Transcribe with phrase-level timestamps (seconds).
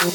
[0.00, 0.06] Yo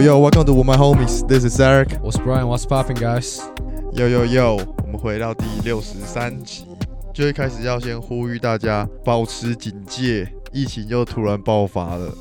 [0.00, 1.24] yo, welcome to With My Homies.
[1.28, 2.00] This is Eric.
[2.02, 6.66] 我是 Brian，What's popping, guys？Yo yo yo，我们回到第六十三集，
[7.14, 12.12] 最开始要先呼吁大家保持警戒，疫情又突然爆发了，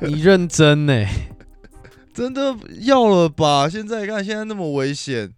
[0.00, 1.06] 你认真呢？
[2.14, 3.68] 真的要了吧？
[3.68, 5.32] 现在看现在那么危险，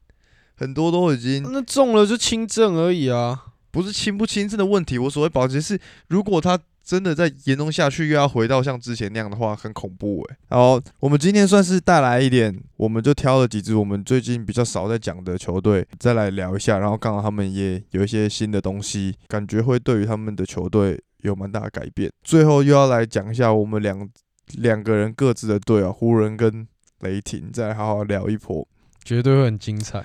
[0.57, 3.45] 很多都已经那中了就轻症而已啊。
[3.71, 5.77] 不是轻不轻症的问题，我所谓保洁是，
[6.07, 16.79] 如果他真的再严重下去，又要回到像之前那样的话，很恐怖诶、然后我们今天算是带来一点，我们就挑了几支我们最近比较少在讲的球队，再来聊一下。
[16.79, 22.13] 然后刚好他们也有一些新的东西，感觉会对于他们的球队有蛮大的改变。
[22.23, 24.09] 最后又要来讲一下我们两
[24.53, 26.67] 两个人各自的队啊，湖人跟
[27.01, 28.67] 雷霆，再好好聊一波。
[29.03, 30.05] 绝对会很精彩。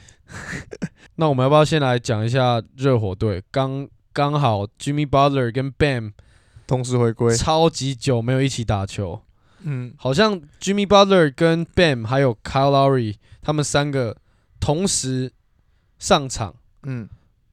[1.16, 3.44] 那我们要不要先来讲一下热火队？
[3.52, 6.14] 刚刚好 Jimmy Butler 跟 Bam
[6.68, 9.22] 同时回归，超级久没有一起打球，
[9.62, 14.18] 嗯，好像 Jimmy Butler 跟 Bam 还有 Kyle Lowry 他们三个
[14.60, 15.32] 同时
[15.98, 17.10] 上场嗯，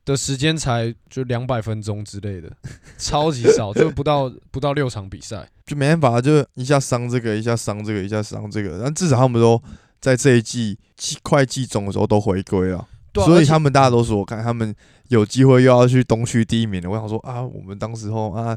[0.06, 2.50] 的时间才就两百分钟之类的，
[2.96, 5.46] 超级少，就不到不到六场比赛。
[5.66, 9.60] 就没办法，就一下伤这个，一下伤这个，一下伤这个，但至少他们都
[10.00, 14.72] 在这一季季快季中的时候都回归了，所以他们大家都说，我看他们
[15.08, 16.88] 有机会又要去东区第一名了。
[16.88, 18.56] 我想说啊，我们当时候啊，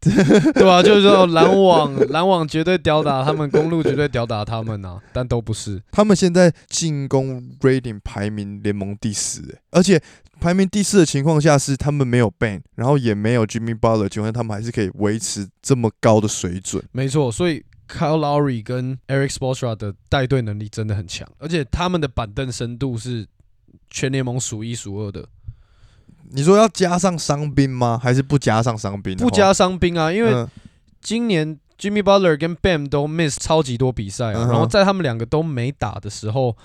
[0.54, 5.82] 对啊， 就是说篮网，篮网绝对吊打他们，公路绝对吊打他们啊， 但都不是。
[5.92, 10.00] 他们现在进攻 rating 排名联盟第四，欸而且
[10.40, 16.82] 排名第四的情况下是他们没有 ban，然后也没有 Jimmy Butler 的情况下，他们还是可以维持这么高的水准。
[16.92, 23.26] 没错，所以 Kyle Lowry 跟 Eric Spoelstra 的带队能力真的很强，而且他们的板凳深度是
[23.90, 25.26] 全联盟数一数二的。
[26.32, 27.98] 你说要加上伤兵吗？
[28.02, 29.16] 还是不加上伤兵？
[29.16, 30.48] 不加伤兵啊，因为嗯
[31.00, 36.56] 今年 Jimmy Butler 跟 Bam 都 miss 超级多比赛啊，嗯然后在他们两个都没打的时候，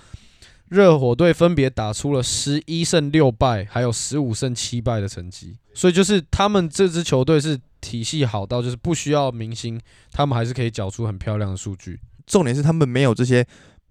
[0.70, 5.56] 热火队分别打出了十一胜六败，还有十五胜七败的成绩。
[5.74, 9.80] 所以就是他们这支球队是体系好到，就是不需要明星，
[10.12, 12.00] 他们还是可以缴出很漂亮的数据。
[12.26, 13.46] 重点是他们没有这些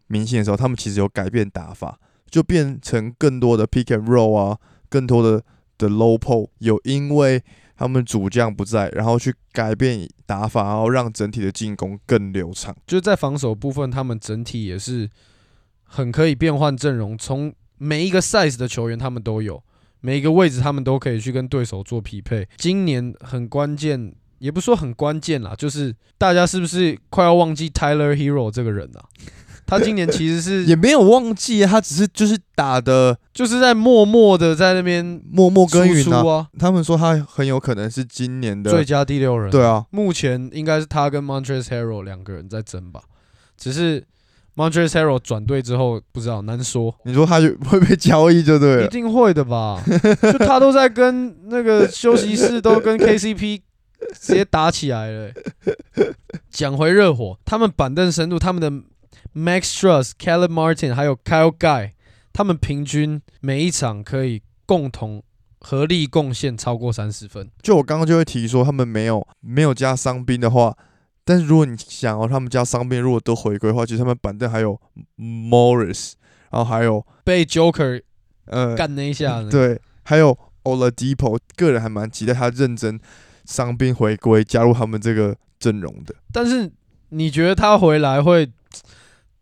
[0.09, 1.99] 明星的时候，他们其实有改变打法，
[2.31, 4.59] 就变成更多的 pick and roll 啊，
[4.89, 5.43] 更多的
[5.85, 7.43] 的 low pull，有因为
[7.77, 12.75] 他们主将不在，然后去改变打法，然后让整体的进攻更流畅。
[12.87, 15.11] 就在防守部分，他们整体也是
[15.83, 19.63] 很可以变换阵容，从每一个 size 的球员他们都有，
[20.01, 22.49] 每一个位置他们都可以去跟对手做匹配。
[22.57, 29.05] 今年很关键，也不说很关键啦，就是大家是不是快要忘记 Tyler Hero 这个人啊？
[29.67, 36.23] 他今年其实是 也没有忘记啊，他只是就是打的就是在默默的在那边默默耕耘啊。
[36.23, 39.51] 输啊，他们说他很有可能是今年的最佳第六人。
[39.51, 43.01] 对啊，目前应该是他跟 Montrezl Harrell 两个人在争吧，
[43.57, 44.05] 只是
[44.57, 46.95] Montrezl Harrell 转队之后不知道难说。
[47.05, 48.85] 你说他就会被交易就对了。
[48.85, 49.83] 一定会的吧？
[50.23, 53.61] 就他都在跟那个休息室都跟 KCP
[54.21, 55.35] 直接打起来了欸、
[56.51, 58.71] 讲回热火，他们板凳深度，他们的
[59.35, 61.91] Max Truss、Caleb Martin 还有 Kyle Guy，
[62.33, 65.23] 他们平均每一场可以共同
[65.61, 67.51] 合力贡献超过三十分。
[67.63, 70.77] 就我刚刚就会提说，他们没有没有加伤兵的话，
[71.25, 74.81] 但是如果你想哦，他们加伤兵如果都回归的话，其实他们板凳还有
[75.17, 76.13] Morris，
[76.51, 78.03] 然后还有被 Joker
[78.47, 83.01] 呃干那一下呢，对，还有 Oladipo，个人还蛮期待他认真
[83.47, 86.15] 伤兵回归，加入他们这个阵容的。
[86.31, 86.71] 但是
[87.09, 88.51] 你觉得他回来会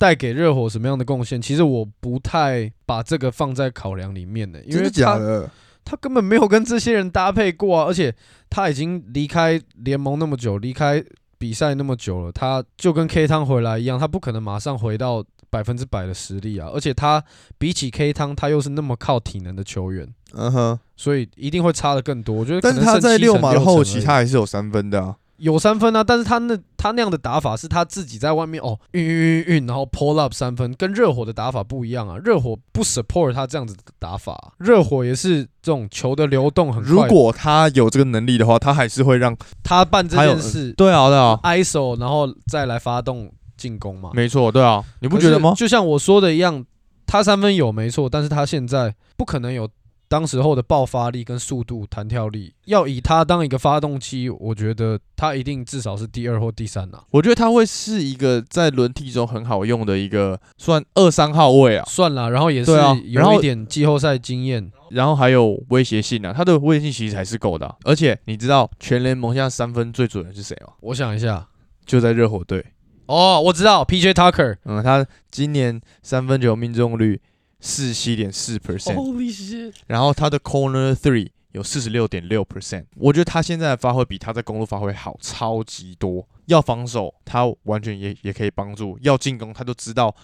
[0.02, 1.40] 带给热火什么样的贡献？
[1.40, 5.48] 其实我不太把这个放在考量里面呢，因为假他的？
[5.84, 8.12] 他根本没有跟这些人搭配过啊，而且
[8.50, 11.00] 他已经离开联盟那么久，离开
[11.38, 17.22] 比赛那么久了，他就跟 K 汤回来一样，他不可能马上回到百分之百的实力啊，而且他
[17.56, 22.34] 比起 K 汤，他又是那么靠体能的球员，嗯哼，所以一定会差的更多。
[22.34, 25.14] 我觉得但是他在六马的后期，他还是有三分的啊。
[25.42, 32.16] 有三分啊，但是他那他那样的打法是他自己在外面哦运运运运，然后 pull up 三分，跟热火的打法不一样啊。
[32.16, 36.88] 热火不 support 他这样子的打法啊、热火也是这种球的流动很快。
[36.88, 45.54] 如果他有这个能力的话，他还是会让他办这件事对啊，对啊，，ISO，然后再来发动进攻嘛，没错，对啊，你你不觉得吗？
[45.56, 46.64] 就像我说的一样，
[47.04, 49.68] 他三分有没错，但是他现在不可能有
[50.12, 57.02] 当时候的爆发力跟速度、弹跳力，要以他当一个发动机，我觉得他一定至少是第二或第三啊。
[57.12, 62.72] 我觉得他会是一个在轮替中很好用的一个算二三号位啊，算了，然后也是
[63.06, 64.70] 有一点季后赛经验。
[64.90, 70.74] 然后还有威胁性啊，他的威胁性其实还是够的啊、而且你知道全联盟现在三分最准的是谁吗？
[70.80, 71.48] 我想一下，
[71.86, 72.62] 就在热火队。
[73.06, 74.12] 哦，我知道 P.J.
[74.12, 74.56] Tucker。
[74.66, 77.18] 嗯，他今年三分球命中率
[77.62, 79.72] 四七点四 shit！
[79.86, 82.84] 然后他的 corner three 有四十六点六 percent。
[82.96, 86.28] 我觉得他现在的发挥比他在公路发挥好超级多。
[86.46, 90.14] 要防守，他完全也也可以帮助；要进攻，他都知道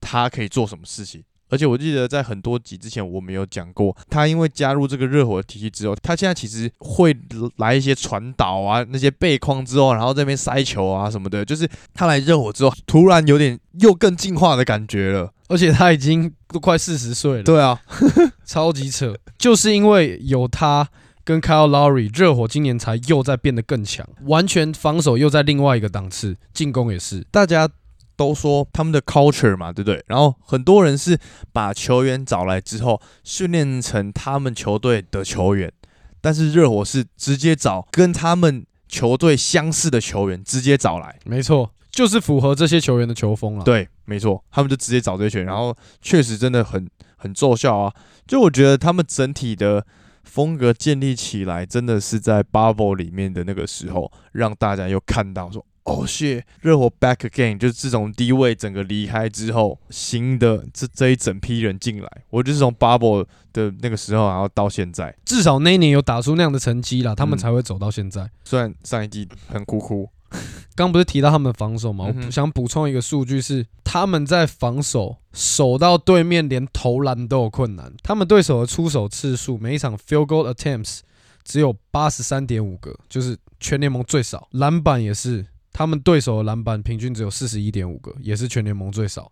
[0.00, 1.22] 他可以做什么事情。
[1.50, 7.14] 而且我记得在很多集之前，我们有讲过，他因为加入这个热火的体系之后，他现在其实会
[7.56, 15.30] 来一些传导啊，那些背框之后，然后这边塞球啊什么的，就是他来热火之后，突然有点又更进化的感觉了。
[15.48, 17.80] 而且他已经都快四十岁了，对啊，
[18.46, 19.12] 超级扯。
[19.36, 20.88] 就是因为有他
[21.24, 27.26] 跟 Kyle Lowry，热火今年才又在变得更强，完全防守又在另外一个档次，进攻也是。
[27.32, 27.68] 大家
[28.14, 30.04] 都说他们的 culture 嘛，对不对？
[30.06, 31.18] 然后很多人是
[31.52, 35.72] 把球员找来之后训练成他们球队的球员，
[36.20, 41.18] 但是热火是直接找跟他们球队相似的球员直接找来。
[41.24, 47.94] 没错，就是符合这些球员的球风了。，对，没错，他们就直接找这些球员，然后确实真的很很奏效啊。
[48.26, 49.84] 就我觉得他们整体的
[50.22, 55.64] 风格建立起来，真的是在 Bubble 里面的那个时候，让大家又看到说。
[55.84, 68.30] 哦，谢热火 back again，就是自从低位整个离开之后，新的这这一整批人进来，我就是从 Bubble 的那个时候，然后到现在，至少那一年有打出那样的成绩啦，他们嗯才会走到现在。
[68.46, 70.08] 虽然上一季很哭哭，
[70.74, 72.12] 刚不是提到他们防守吗？
[72.14, 81.00] 我想补充一个数据是，他们在防守守到对面连投篮都有困难，他们对手的出手次数每一场 field goal attempts
[81.44, 84.48] 只有八十三点五个，就是全联盟最少。
[84.52, 89.30] 篮板也是，他们对手的篮板平均只有四十一点五个，也是全联盟最少。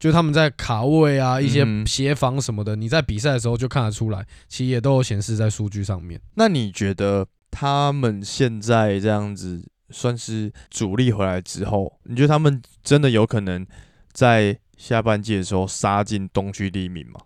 [0.00, 6.20] 就他们在卡位啊，一些嗯协防什么的，你在比赛的时候就看得出来，其实也都有显示在数据上面。
[6.34, 13.66] 那你觉得他们现在这样子算是主力回来之后，你觉得他们真的有可能
[14.12, 17.20] 在下半季的时候杀进东区第一名吗？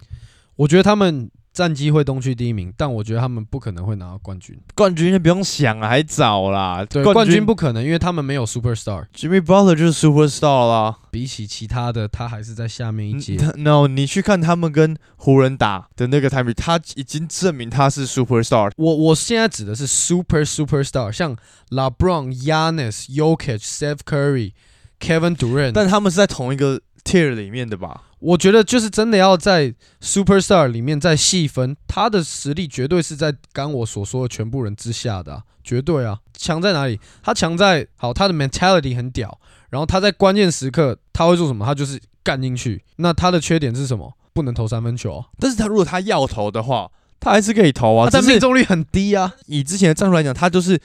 [0.56, 4.54] 我觉得他们战绩会东区第一名，但我觉得他们不可能会拿到冠军。
[4.74, 6.84] 冠军就不用想了，还早啦。
[6.84, 9.06] 对，冠军不可能，因为他们没有 superstar。
[9.16, 10.98] ，Jimmy Butler 就是 superstar 啦。
[11.10, 13.38] 比起其他的，他还是在下面一阶。
[13.40, 18.70] 嗯 No，你去看他们跟湖人打的那个 time，他已经证明他是 superstar。
[18.76, 21.34] 我我现在指的是 super superstar，像
[21.70, 24.52] LeBron、Yanis、Yokic、Steph Curry、
[25.00, 25.72] Kevin Durant。
[25.72, 28.02] 但他们是在同一个 tier 里面的吧？
[28.26, 36.18] 我觉得就是真的要在 superstar 里面再细分，他的实力绝对是在刚我所说的全部人之下的、啊，绝对啊。
[36.36, 36.98] 强在哪里？
[37.22, 39.38] 他强在好，他的 mentality 很屌，
[39.70, 41.64] 然后他在关键时刻他会做什么？
[41.64, 42.82] 他就是干进去。
[42.96, 44.12] 那他的缺点是什么？
[44.32, 46.90] 不能投三分球啊，但是他如果他要投的话，
[47.20, 48.08] 他还是可以投啊。
[48.10, 49.34] 但命中率很低啊。
[49.46, 50.80] 以之前的战术来讲，他就是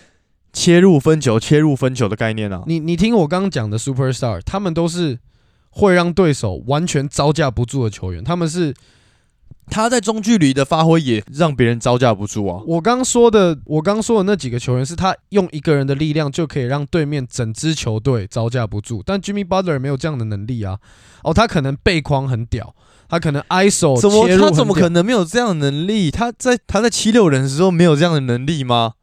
[0.54, 2.62] 切入分球、切入分球的概念啊。
[2.68, 5.18] 你你听我刚刚讲的 superstar，他们都是
[5.72, 8.74] 会让对手完全招架不住的球员，他们是
[9.68, 12.62] 他在中距离的发挥也让别人招架不住啊。
[12.68, 19.02] 我刚说的，我刚说的那几个球员，是他用一个人的力量就可以让对面整支球队招架不住。
[19.06, 20.80] 但 Jimmy Butler 没有这样的能力啊。
[21.24, 22.76] 哦，他可能背框很屌，
[23.08, 26.12] 他可能 ISO 怎么他怎么可能没有这样的能力？
[26.12, 28.94] 他在他在七六人的时候没有这样的能力吗？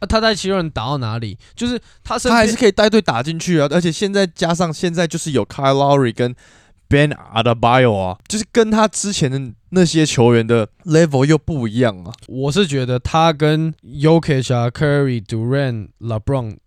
[0.00, 0.06] 啊？
[0.06, 1.38] 他在七六人打到哪里？
[1.54, 3.68] 就是他他还是可以带队打进去啊！
[3.70, 6.34] 而且现在加上现在就是有 Kyle Lowry 跟
[6.88, 12.12] Ben Adebayo 啊，就是跟他之前的那些球员的 level 又不一样啊。
[12.28, 16.58] 我是觉得他跟 Jokic 啊、Curry、Durant、LeBron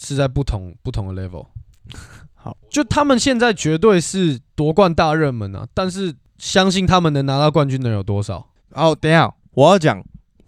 [0.00, 1.46] 是在不同不同的 level。
[2.34, 8.48] 好，就他们现在绝对是夺冠大热门啊，但是相信他们能拿到冠军的人有多少？
[8.70, 10.02] 哦，等一下我要讲，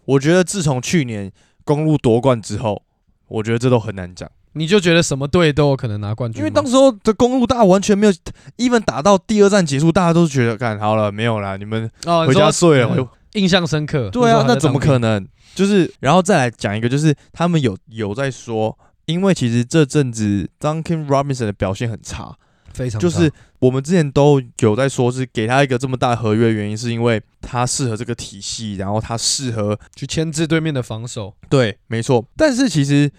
[0.05, 1.33] 我觉得自从去年
[1.69, 2.83] 公路夺冠之后，
[3.29, 4.27] 我觉得这都很难讲。
[4.55, 6.39] 你就觉得什么队都有可能拿冠军？
[6.39, 8.13] 因为当时候的公路大家完全没有
[8.57, 13.09] ，even 打到第二站结束，大家都觉得干好了没有啦，你们哦，回家睡了。
[13.35, 14.09] 印象深刻。
[14.09, 15.23] 对啊，那怎么可能？
[15.23, 15.29] 能？
[15.55, 22.35] 就是然后再来讲一个，就是他们有有在说，因为其实这阵子 Duncan Robinson 的表现很差，
[22.73, 31.35] 非常就是我们之前都有在说，是给他一个这么大合约，原因是因为他适合这个体系，然后他适合去牵制对面的防守。
[31.49, 32.25] 对，没错。
[32.37, 33.11] 但是其实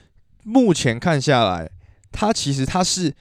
[0.44, 1.70] 目前看下来，
[2.12, 3.14] 他其实他是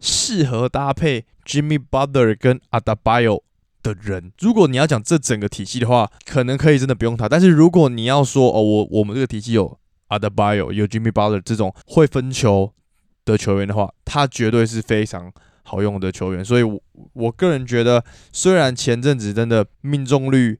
[0.00, 3.42] 适合搭配 Jimmy Butler 跟 Adabayo
[3.82, 4.32] 的人。
[4.38, 7.28] 如果你要讲这整个体系的话，可能可以真的不用他。
[7.28, 9.78] 但是如果你要说哦，我我们这个体系有
[10.08, 12.72] Adabayo 有 Jimmy Butler 这种会分球
[13.24, 15.32] 的球员的话，他绝对是非常
[15.66, 16.44] 好用的球员。
[16.44, 16.80] 所以我，
[17.12, 20.58] 我个人觉得，虽然前阵子真的命中率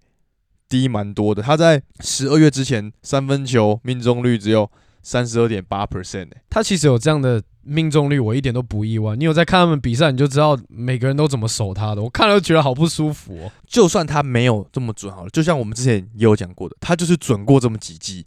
[0.69, 4.69] 低蛮多的，他在十二月之前三分球命中率只有
[5.03, 9.15] 三十二点八 percent 欸他其实有这样的命中率，我一点都不意外。
[9.17, 12.03] 你有在看他们比赛，你就知道每个人都怎么守他的。
[12.03, 13.51] 我看了就觉得好不舒服哦。
[13.67, 18.25] 就算他没有这么准好了，就像我们之前也有讲过的，他就是准过这么几季，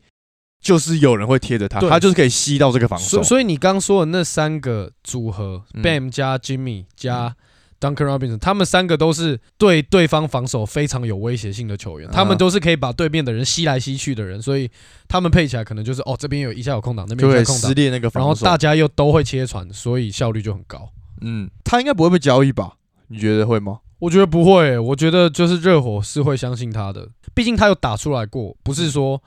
[0.61, 3.23] 就是有人会贴着他，对他就是可以吸到这个防守所。
[3.23, 7.35] 所以你刚说的那三个组合、嗯 b a m 加 Jimmy 加
[7.79, 14.69] Duncan Robinson，他们三个都是对对方防守非常有威胁性的球员，啊他们都是可以把对面的人吸来吸去的人，所以
[15.07, 18.35] 他们配起来可能就是哦这边有一下有空档，那边有空档，撕裂那个然后。
[18.35, 20.89] 大家又都会切传，所以效率就很高。
[21.21, 22.73] 嗯，他应该不会被交易吧？
[23.07, 23.79] 你觉得会吗？
[23.99, 29.21] 我觉得不会、我觉得就是热火是会相信他的，毕竟他有打出来过，不是说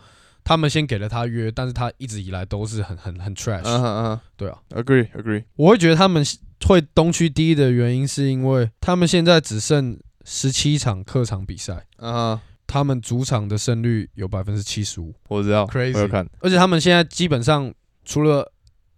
[0.44, 3.62] 他们先给了他约，但是他一直以来都是很很很 trash。
[3.64, 5.44] 嗯哼嗯对啊，，agree agree。
[5.56, 6.24] 我会觉得他们
[6.66, 16.28] 会东区第一的原因，是因为他们现在只剩十七场客场比赛，嗯哼，他们主场的胜率有百分之七十五，我知道 Crazy 我有看。
[16.40, 17.72] 而且他们现在基本上
[18.04, 18.50] 除了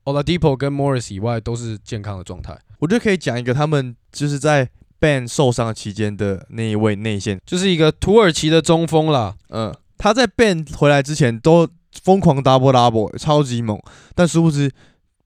[0.04, 7.40] Oladipo 跟 Morris 以外，都是健康的状态，我觉得可以讲一个他们就是在 Ben 受伤期间的那一位内线。
[7.46, 9.34] 就是一个土耳其的中锋啦。
[9.48, 11.68] 嗯，他在 Ben 回来之前都
[12.02, 13.80] 疯狂 double double，超级猛，
[14.14, 14.70] 但殊不知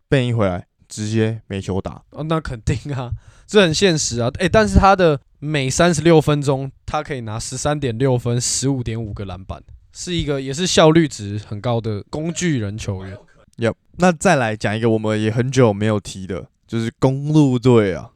[0.09, 2.03] Ben 一回来直接没球打。
[2.11, 3.13] 哦，那肯定啊，
[3.47, 4.31] 这很现实啊。
[4.39, 13.17] 诶，但是他的每三十六分钟，他可以拿十三点六分，十五点五个篮板，是一个也是效率值很高的工具人球员。
[13.59, 18.11] Yep，那再来讲一个我们也很久没有提的，就是公路队啊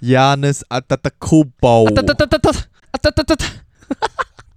[0.00, 2.50] ，Yanis a d a k u b o 啊哒哒哒哒哒
[2.92, 3.46] 啊哒哒哒哒，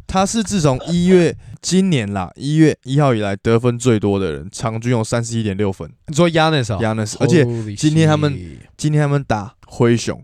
[0.10, 5.88] 他是自从一月今年啦，一月一号以来得分最多的人，场均有三十一点六分。
[6.08, 8.36] 你说 Yanis 啊？Yanis，而且今天他们
[8.76, 10.20] 今天他们打灰熊，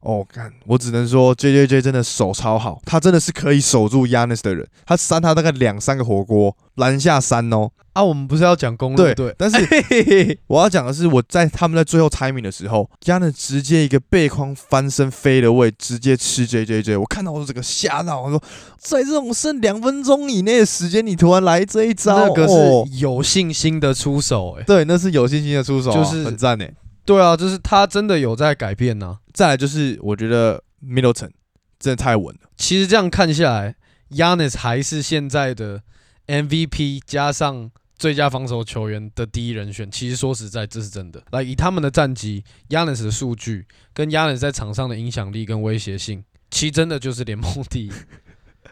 [0.00, 7.70] 哦，看我只能说 J J J 真的手超好，他真的是可以守住 Yanis 的人，他扇他大概两三个火锅，篮下三哦。
[7.92, 18.40] 啊，我们不是要讲攻略对队，但是嘿嘿嘿我要讲的是，我在他们在最后 timing 的时候，Yanis 直接一个背筐翻身飞的位，直接吃 J J J，我看到我整个吓到，我说
[18.78, 26.72] 在这种剩两分钟以内的时间，你突然来这一招，那个哦是有信心的出手，哎，对，那是有信心的出手啊、就是很赞诶。
[27.04, 29.18] 对啊，就是他真的有在改变呢。
[29.32, 31.30] 再来就是我觉得 Middleton
[31.78, 32.50] 真的太稳了。
[32.56, 33.74] 其实这样看下来
[34.10, 35.82] ，Yanis 还是现在的
[36.26, 39.90] MVP 加上最佳防守球员的第一人选。
[39.90, 41.22] 其实说实在，这是真的。
[41.32, 47.92] 来，以他们的战绩，Yanis 的数据跟 Yanis 在场上的影响力跟威胁性，其实真的就是联盟第一。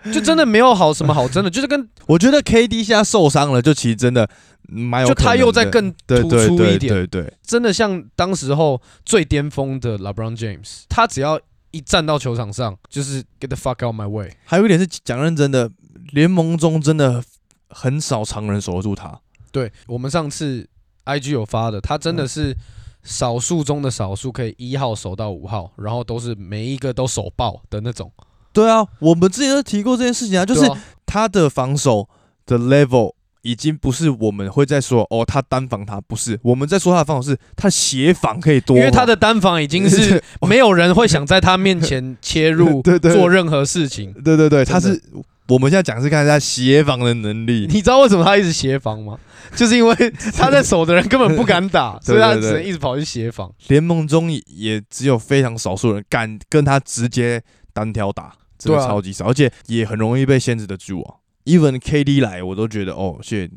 [0.13, 4.29] 就真的没有好什么好真的，就是跟我觉得 KD 现在受伤了，就其实真的
[4.69, 11.41] 蛮有就他又在更突对对对出一点对对，真的像当时候最巅峰的 LeBron James，他只要
[11.71, 14.31] 一站到球场上，就是 get the fuck out my way。
[14.45, 15.71] 还有一点是讲认真的，
[16.13, 17.23] 联盟中真的
[17.69, 19.21] 很少常人守得住他。
[19.51, 20.69] 对我们上次
[21.05, 22.57] IG 有发的，他真的嗯是
[23.03, 28.13] 少数中的少数，可以一号守到五号，然后都是每一个都守爆的那种。
[28.59, 30.69] 对啊，我们之前都提过这件事情啊，就是
[31.07, 32.09] 他的防守
[32.45, 33.13] 的 level
[33.43, 44.13] 已经不是我们会在说哦，他单防他不是，我们在说他的防守是他协防可以多，因为他的单防已经是 没有人会想在他面前切入 对对做任何事情。
[44.25, 45.01] 对对对，他是
[45.47, 47.67] 我们现在讲是看他协防的能力。
[47.71, 49.17] 你知道为什么他一直协防吗？
[49.57, 49.95] 就是因为
[50.37, 53.51] 他在守的人根本不敢打，所以他只能一直跑去协防。
[53.69, 61.15] 联盟中也也只有非常少数人敢跟他直接单挑打，真的超级少，而且也很容易被限制得住啊。
[61.45, 63.51] Even KD 来，我都觉得哦，shit。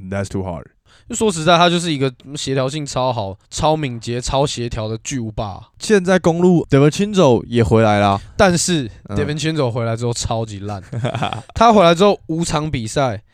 [0.00, 0.64] That's too hard。
[1.08, 5.60] 就说实在，他就是一个协调性超好、超敏捷、超协调的巨无霸。
[5.80, 9.62] 现在公路 d e v i n c h o 也回来啦，但是嗯 Devin c h a n z
[9.62, 10.80] o 回来之后超级烂，
[11.52, 13.24] 他回来之后五场比赛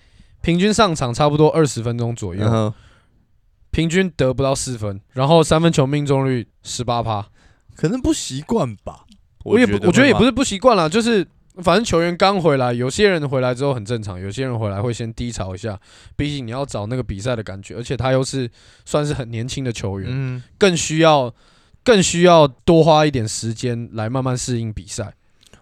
[0.41, 2.73] 平均上场差不多二十分钟左右，嗯，
[3.71, 7.27] 平均得不到四分，然后三分球命中率十八趴。
[7.77, 9.04] 可能不习惯吧。
[9.45, 10.33] 我也不，我觉得也不是。
[10.33, 11.25] 不习惯啦，就是
[11.63, 15.79] 反正球员刚回来，有些人回来之后很正常，有些人回来会先低潮一下，
[16.17, 18.51] 毕竟你要找那个比赛的感觉，而且他又是
[18.85, 21.33] 算是很年轻的球员，嗯，更需要
[21.85, 25.15] 更需要多花一点时间来慢慢适应比赛。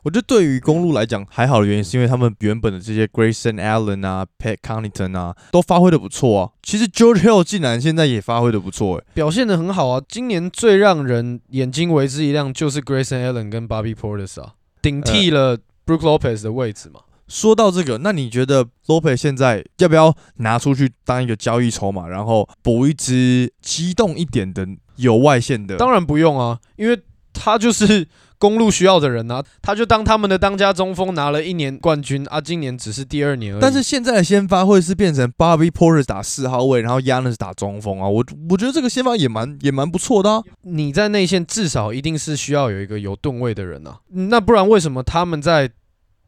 [0.02, 6.50] 我觉得对于公路来讲还好的原因，是因为他们原本的这些 Grayson Allen 啊、Pat Connaughton 啊，都发挥的不错啊。
[6.62, 10.02] 其实 George Hill 竟然现在也发挥的不错，诶，表现的很好啊！
[10.08, 15.56] 今年最让人眼睛为之一亮就是 Grayson Allen 跟 Bobby Portis 啊，顶替了
[15.86, 17.00] Brook Lopez 的位置嘛。
[17.28, 24.66] 说到这个，那你觉得 Lopez 现在要不要拿出去当一个交易筹码，然后补一支机动一点的
[24.96, 25.76] 有外线的？
[25.76, 27.00] 当然不用啊，因为
[27.32, 28.06] 他就是
[28.42, 33.60] 公路需要的人啊，他就当他们的当家中锋，拿了一年冠军啊，今年只是第二年而已。
[33.60, 40.42] 但是现在的先发会是变成 Bobby Porter 打四号位，然后 Yanis 打中锋啊，我我觉得这个先发也蛮也蛮不错的啊。
[40.62, 45.70] 你在内线至少一定是需要有一个有吨位的人啊，那不然为什么他们在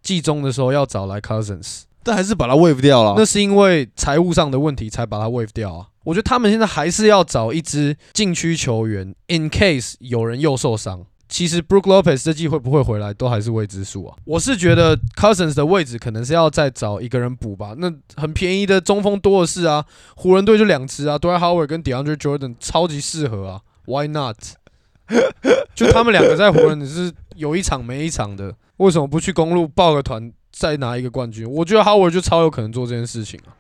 [0.00, 1.80] 季中的时候要找来 Cousins？
[2.04, 3.14] 但还是把他 wave 掉了。
[3.16, 5.86] 那是因为财务上的问题才把他 wave 掉啊。
[6.04, 11.06] 我觉得他们现在还是要找一支禁区球员，in case 有人又受伤。
[11.34, 14.16] 其实 Brook Lopez 这季会不会回来都还是未知数啊。
[14.24, 17.74] 我是觉得 Cousins 的位置可能是要再找一个人补吧。
[17.76, 24.36] 那很便宜的中锋多的是啊，湖人队就两支啊，Dwight Howard 跟 DeAndre Jordan 超级适合啊，Why not？
[25.74, 28.54] 就他们两个在湖人是有一场没一场的。
[28.76, 31.44] 为什么不去公路报个团，再拿一个冠军？
[31.50, 33.50] 我觉得 Howard 就超有可能做这件事情啊！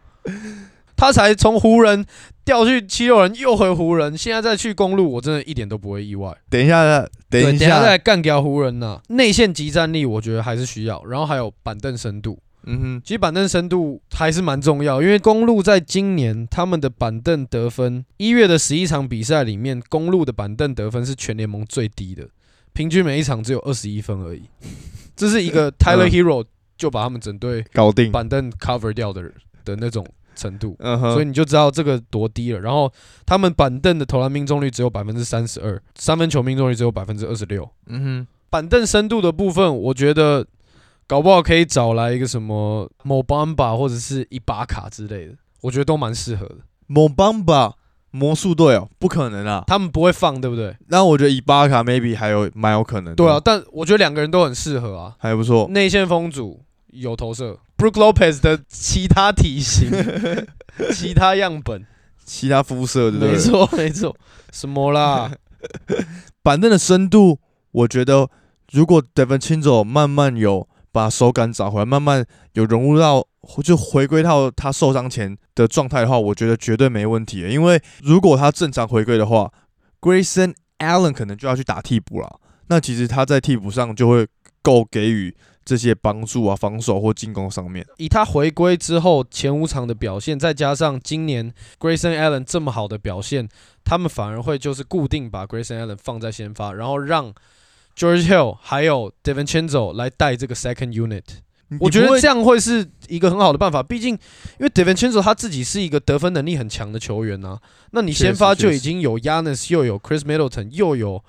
[1.04, 2.06] 他才从湖人
[2.46, 6.34] 调去七六人，又回湖人，现在再去公路，我真的一点都不会意外。
[6.48, 9.00] 等一下，等一下，等下再干掉湖人呐！
[9.08, 12.38] 内线集战力，我觉得还是需要，然后还有板凳深度。
[12.66, 22.26] 嗯哼，其实板凳深度还是蛮重要，因为公路在今年他们的板凳得分，一月的十一场比赛里面，公路的板凳得分是全联盟最低的，
[22.72, 24.44] 平均每一场只有二十一分而已。
[25.14, 26.42] 这是一个 Tyler Hero
[26.78, 29.32] 就把他们整队搞定板凳 cover 掉的人
[29.66, 32.60] 的那种程度，嗯所以你就知道这个多低了。
[32.60, 32.92] 然后
[33.24, 37.68] 他们板凳的投篮命中率只有百分之三十二，三分球命中率只有百分之二十六。
[37.86, 40.46] 嗯哼，板凳深度的部分，我觉得
[41.06, 46.56] 搞不好可以找来一个什么 Mobamba 或者是伊巴卡之类的，我觉得都蛮适合的。
[46.88, 47.74] Mobamba。
[48.16, 50.72] 魔术队哦，不可能啊，他们不会放，对不对？
[50.86, 53.12] 那我觉得伊巴卡 maybe 还有蛮有可能。
[53.16, 55.66] 对啊，但我觉得两个人都很适合啊，还不错。
[55.70, 56.62] 内线风阻
[56.92, 59.90] 有投射，Brook Lopez 的其他体型、
[60.92, 61.86] 其他样本、
[62.24, 63.32] 其他肤色，对不对？
[63.32, 64.16] 没错，没错。
[64.52, 65.32] 什么啦？
[66.42, 67.38] 板凳的深度，
[67.72, 68.28] 我觉得
[68.72, 73.26] 如果 Devin c h i n z o 慢慢有把手感找回来，慢慢有融入到。
[73.62, 77.46] 就回归到他受伤前的状态的话，我觉得绝对没问题。
[77.46, 79.52] 因为如果他正常回归的话
[80.00, 82.40] ，Grayson Allen 可能就要去打替补了。
[82.68, 84.26] 那其实他在替补上就会
[84.62, 87.86] 够给予这些帮助啊，防守或进攻上面。
[87.96, 93.48] 以他回归之后前五场的表现，再加上今年 Grayson Allen 这么好的表现，
[93.84, 97.32] 他们反而会就是固定把 Grayson Allen 放在先发，然后让
[97.96, 101.22] George Hill 还有 Devin Chenzo 来带这个 second unit。
[101.80, 107.58] 我觉得这样会是一个很好的办法，毕竟因为 Devin Chango 他自己是一个得分能力很强的球员呐，
[107.90, 111.24] 那你先发就已经有 Yanis，又有 Chris Middleton，又有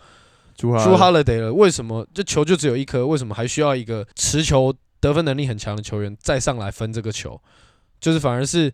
[0.58, 3.06] Drew Holiday 了，为什么这球就只有一颗？
[3.06, 7.40] 为什么还需要一个持球得分能力很强的球员再上来分这个球？
[8.00, 8.74] 就是反而是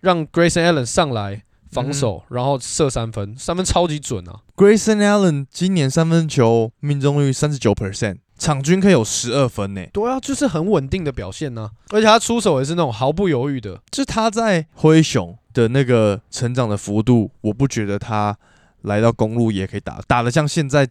[0.00, 8.18] 让 Grayson Allen 上来防守，然后射三分，三分超级准啊！Grayson Allen 今年三分球命中率三十九 percent。
[8.38, 13.82] 场均可以有十二分呢，对啊，就是很稳定的表现呢，而且他出手也是那种毫不犹豫的。
[13.90, 18.38] 就他在灰熊的那个成长的幅度，我不觉得他
[18.82, 20.88] 来到公路也可以打打的像现在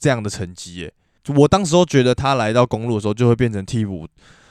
[0.00, 0.92] 这样的成绩耶。
[1.34, 4.06] 我当时候觉得他来到公路的时候就会变成替补，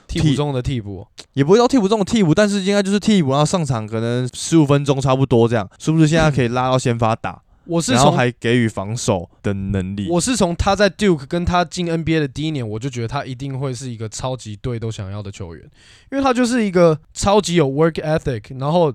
[0.08, 7.42] 替补中的替补，也不会到替补中的替补，但是应该就是替补，然后上场可能十五分钟差不多这样，是不是现在可以拉到先发打？
[7.66, 10.10] 我是从还给予防守的能力。
[10.10, 15.64] 我是从他在 Duke 跟他进 NBA 的第一年，我就觉得他一定会是一个超级队都想要的球员，
[16.12, 18.94] 因为他就是一个超级有 work ethic，然后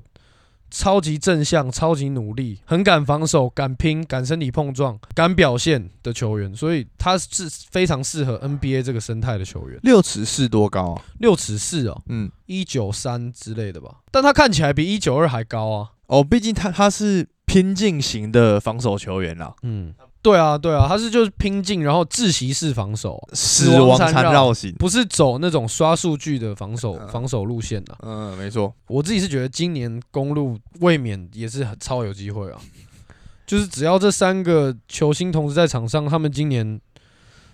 [0.70, 9.78] 超级正向、超级努力、很敢防守、敢拼、敢身体碰撞、敢表现的球员，所以他是非常适合 NBA 这个生态的球员。
[9.82, 11.02] 六尺四多高啊？
[11.18, 13.96] 六尺四哦，嗯，一九三之类的吧？
[14.10, 15.90] 但他看起来比一九二还高啊！
[16.06, 17.28] 哦，毕竟他他是。
[17.48, 27.96] 拼劲型的防守球员啦，嗯，对啊，对啊，他是就是拼劲，然后窒息式防守，死亡缠绕型，不是走那种刷数据的防守防守路线的。
[28.02, 32.60] 嗯，没错，我自己是觉得今年公路卫冕也是很超有机会啊，
[33.46, 36.80] 就是只要这三个球星同时在场上，他们今年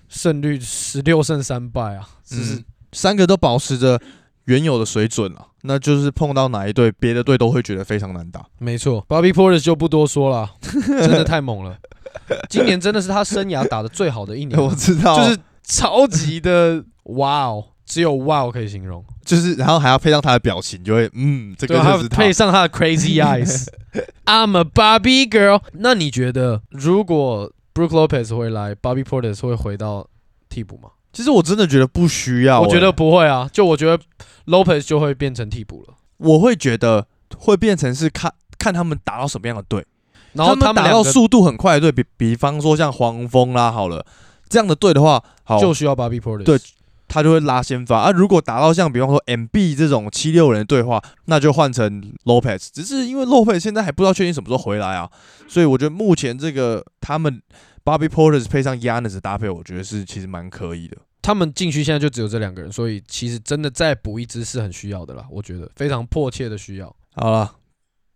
[0.09, 4.01] 胜率十六胜三败啊，就是三个都保持着。
[4.47, 8.45] 原有的水准啊，那就是碰到哪一队，别的队都会觉得非常难打。
[8.59, 11.79] 没错，Bobby Porter 就不多说了， 真的太猛了。
[12.49, 19.05] 今年真的是他生涯打的最好的一年，我知道，就是超级的哇哦，只有哇哦可以形容。
[19.25, 25.63] 就是然后还要配上他的表情，就会嗯，这个就是配上他的 Crazy Eyes，I'm a Barbie Girl。
[25.73, 30.07] 那你觉得如果 Brook Lopez 会来，Bobby Porter 会回到
[30.51, 30.91] 替补吗？
[31.13, 32.93] 其实我真的觉得不需要、我觉得欸。
[32.93, 33.99] 不会啊，就我觉得
[34.47, 37.07] Lopez 就会变成替补了，我会觉得
[37.39, 39.87] 会变成是看看他们打到什么样的队，
[40.35, 44.05] 然后他们打到速度很快的队，比比方说像黄蜂啦，好了，
[44.49, 46.45] 这样的队的话，好，就需要 Bobby Portis。
[46.45, 46.59] 对
[47.07, 48.11] 他就会拉先发啊。
[48.11, 52.69] 如果打到像比方说 MB 这种七六人的队的话，那就换成 Lopez。
[52.73, 55.09] 只是因为 Lopez 现在还不知道确定什么时候回来啊，
[55.47, 57.41] 所以我觉得目前这个他们
[57.85, 60.97] Bobby Porter 配上 Yanis 的搭配，我觉得是其实蛮可以的。
[61.23, 66.95] 他们禁区现在就只有这两个人，所以其实真的再补一支是很需要的啦，我觉得非常迫切的需要。
[67.15, 67.51] 好了，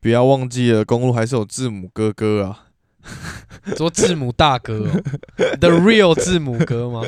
[0.00, 2.64] 不要忘记了，公路还是有字母哥哥啊。
[3.76, 5.02] 说字母大哥、哦、
[5.60, 7.02] ，The Real 字母哥吗？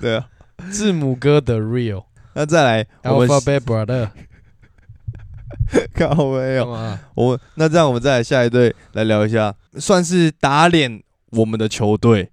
[0.00, 0.28] 对啊，
[0.70, 2.04] 字母哥 The Real
[2.34, 4.10] 那再来 Alphabet Brother
[5.94, 7.00] 靠没有干，嘛？
[7.14, 12.30] 我们那这样我们再来下一队来聊一下，算是打脸我们的球队。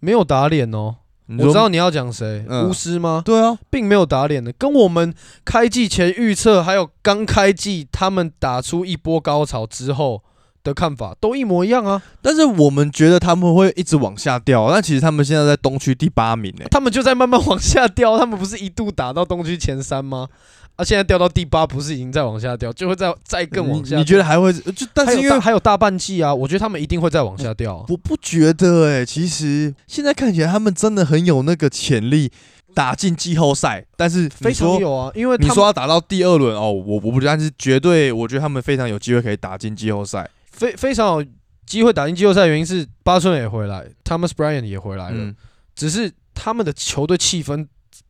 [0.00, 0.96] 没有打脸哦，
[1.28, 3.20] 我知道你要讲谁，嗯巫师吗？
[3.24, 5.12] 对啊，并没有打脸的，跟我们
[5.44, 10.22] 开季前预测，还有刚开季他们打出一波高潮之后
[10.62, 12.00] 的看法都一模一样啊。
[12.22, 20.28] 但是我们觉得他们会一直往下掉，但其实他们现在在东区第八名呢、他们就在慢慢往下掉，他们不是一度打到东区前三吗？
[20.76, 23.98] 啊，现在掉到第八，不是已经在往下掉，就会再再更往下掉。
[23.98, 24.86] 你你觉得还会就？
[24.92, 27.84] 但是因为大还有大半季啊，我觉得他们一定会再往下掉、啊。
[27.88, 32.30] 我不觉得哎、其实现在看起来他们真的很有那个潜力
[32.74, 40.28] 打进季后赛，但是非常有啊，因为你说要打到第二轮哦，我我不觉得，但是绝对我觉得他们非常有机会可以打进季后赛。
[40.52, 41.26] 非非常有
[41.64, 45.34] 机会打进季后赛，原因是巴春也回来，Thomas Bryant 也回来了，嗯，
[45.74, 47.66] 只是他们的球队气氛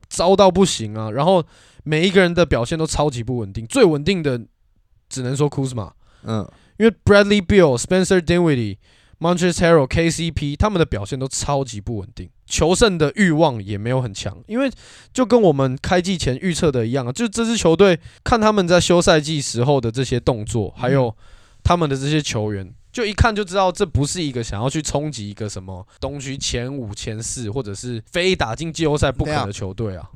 [0.09, 1.45] 糟到不行啊，然后
[1.89, 4.41] 每一个人的表现都超级不稳定，最稳定的
[5.09, 5.93] 只能说 Kuzma，
[6.25, 6.45] 嗯，
[6.79, 8.79] 因为 Bradley Beal、Spencer Dinwiddie、
[9.21, 14.69] Montrezl Harrell、KCP 他们的表现都超级不稳定，求胜的欲望也没有很强，因为
[15.13, 21.15] 就跟我们开季前预测的一样啊，就这支球队看他们在休赛季时候的这些动作，还有
[21.63, 22.75] 他们的这些球员。
[22.93, 30.11] 就一看就知道，这不是一个想要去冲击一个什么东区前五、前四，或者是非打进季后赛不可的球队啊。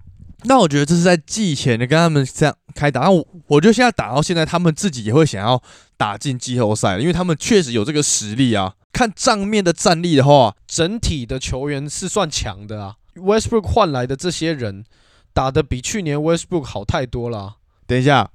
[0.45, 5.63] 那我觉得这是在季前的跟他们这样开打，那我我觉得现在打到现在，他们自己也会想要
[5.97, 8.75] 打进季后赛，因为他们确实有这个实力啊。
[8.93, 12.97] 看账面的战力的话，整体的球员是算强的啊。
[13.15, 14.85] Westbrook 换来的这些人
[15.33, 17.55] 打的比去年 Westbrook 好太多了啊、
[17.87, 18.31] 等一下，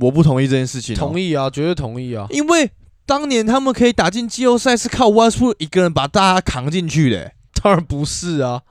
[0.00, 0.98] 我不同意这件事情、哦。
[0.98, 2.26] 同意啊，绝对同意啊。
[2.30, 2.70] 因为
[3.06, 8.62] 当年他们可以打进季后赛，是靠 Westbrook 一个人把大家扛进去的、欸当然不是啊，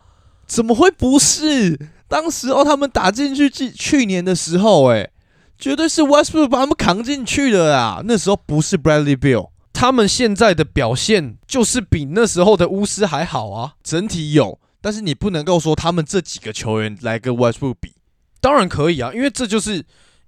[0.45, 1.79] 怎么会不是？
[2.11, 5.09] 当时哦他们打进去去去年的时候、欸，
[5.57, 8.01] 绝对是 Westbrook 把他们扛进去的啊！
[8.03, 13.75] 那时候不是 Bradley Bill，他们现在的表现就是比那时候的巫师还好啊。
[13.81, 17.93] 整体有，但是你不能够说他们这几个球员来跟 Westbrook 比，
[18.41, 19.81] 当然可以啊，因为这就是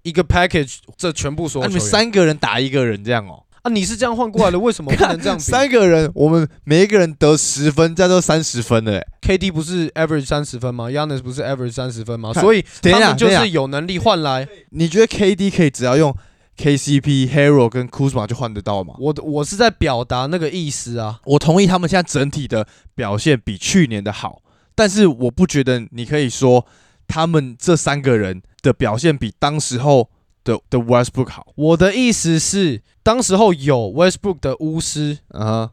[0.04, 9.08] 一个 package，这全部所那、有球员你们三个人打一个人这样哦、啊，你是这样换过来的，为什么不能 这样比三个人，我们每一个人得十分，这样就三十分了、欸。
[9.22, 12.34] ？KD 不是 average 三十分吗？Yanis 不是 average 三十分吗？
[12.34, 16.14] 所以他们就是有能力换来你觉得 KD 可以只要用
[16.58, 18.96] KCP、Hero 跟 Kuzma 就换得到吗？
[19.00, 21.22] 我的我是在表达那个意思啊。
[21.24, 24.42] 我同意他们现在整体的表现比去年的好，
[24.76, 26.66] 但是我不觉得你可以说
[27.08, 30.10] 他们这三个人的表现比当时候
[30.44, 31.54] 的的 Westbrook 好。
[31.56, 35.70] 我的意思是，当时候有 Westbrook 的巫师，嗯哼，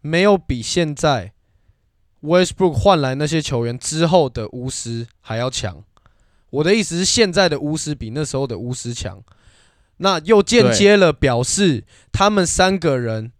[0.00, 1.32] 没有比现在
[2.22, 5.84] Westbrook 换来那些球员之后的巫师还要强。
[6.50, 9.22] 我的意思是，现在的巫师比那时候的巫师强，
[9.96, 13.32] 那又间接了表示他们三个人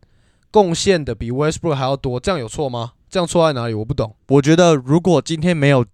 [0.51, 2.93] 贡献的比 Westbrook 还要多，这样有错吗？
[3.11, 3.75] 这样错在哪里？
[3.75, 4.17] 我不懂。
[4.29, 5.85] 我觉得如果今天没有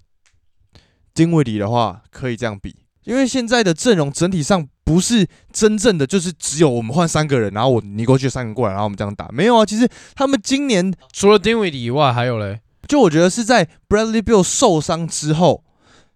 [1.13, 2.77] 丁威迪的话，可以这样比，
[3.09, 9.65] 因为现在的阵容整体上不是真正的就是只有我们换三个人，然后我尼过去三个过来，然后我们这样打，没有啊。
[9.65, 15.65] 其实他们今年除了 Dinwiddie 以外，还有嘞，就我觉得是在 Bradley Bill 受伤之后，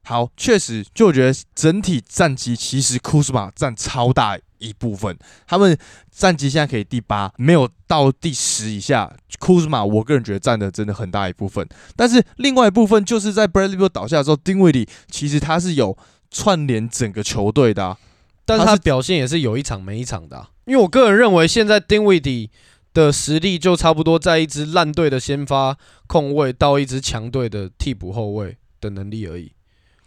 [0.04, 5.16] 好，确实，就我觉得整体战绩其实 Kuzma 占超大一部分。
[5.46, 5.74] 他们
[6.14, 9.10] 战绩现在可以第八，没有到第十以下。
[9.40, 15.96] Kuzma 我个人觉得占的真的很大一部分，但是另外一部分就是在 Bradley Bill 倒下之后，丁威里其实他是有
[16.32, 17.98] 串联整个球队的、啊。
[18.44, 22.48] 但是他表现也是有一场没一场的啊、因为我个人认为，现在 Dinwiddie
[22.92, 29.52] 的实力就差不多在一支烂队的先发控卫到一支强队的替补后卫的能力而已。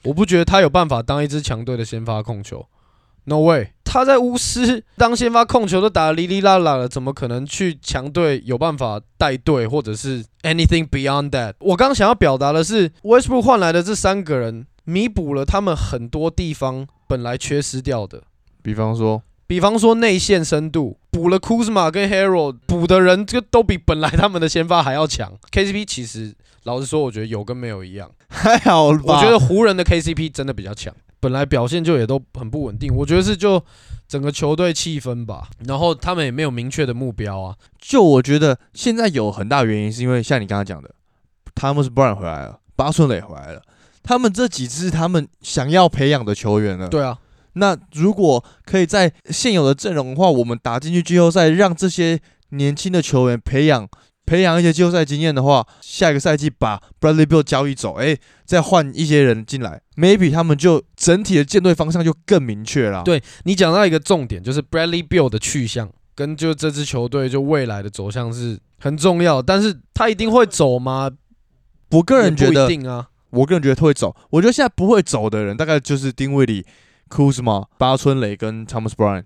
[0.03, 2.67] 我不觉得他有办法当一支强队的先发控球
[3.23, 3.69] ，No way！
[3.83, 11.53] 他在巫师当先发控球都打哩哩啦啦了，怎么可能去强队有办法带队，或者是 anything beyond that？
[11.59, 18.23] 我刚想要表达的是，Westbrook 换来的这三个人，弥补了他们很多地方本来缺失掉的，
[18.61, 25.33] 比方说，比方说内线深度，补了 Kuzma 跟 Hero，补的人就都比本来他们的先发还要强。
[25.51, 28.09] KCP 其实老实说，我觉得有跟没有一样。
[28.27, 28.99] 还好吧？
[29.03, 32.93] 我觉得湖人的 KCP 真的比较强，本来表现就也都很不稳定。
[32.95, 33.63] 我觉得是就
[34.07, 37.55] 整个球队气氛吧，然后他们也没有明确的目标啊。
[37.79, 40.89] 就我觉得现在有很大原因，是因为像你刚刚讲的
[41.55, 43.61] ，Thomas Brown 回来了，巴顺磊回来了，
[44.05, 46.87] 他们这几支他们想要培养的球员了。
[46.87, 47.17] 对啊，
[47.53, 53.89] 那如果可以在现有的阵容的话，我们打进去季后赛，让这些年轻的球员培养
[54.25, 58.15] 培养一些季后赛经验的话，下一个赛季把 Bradley Bill 交易走，哎、
[58.45, 63.03] 再换一些人进来，maybe 他们就整体的舰队方向就更明确了。
[63.03, 71.09] 对你讲到一个重点，就是 Bradley Bill 的去向跟就这支球队就未来的走向是很重要，但是他一定会走吗？
[71.91, 73.07] 我个人觉也不得一定啊。
[73.35, 74.15] 我个人觉得他会走。
[74.29, 76.65] 我觉得现在不会走的人，大概就是丁威里、
[77.09, 79.25] Kuzma、巴春雷跟 Thomas Bryant，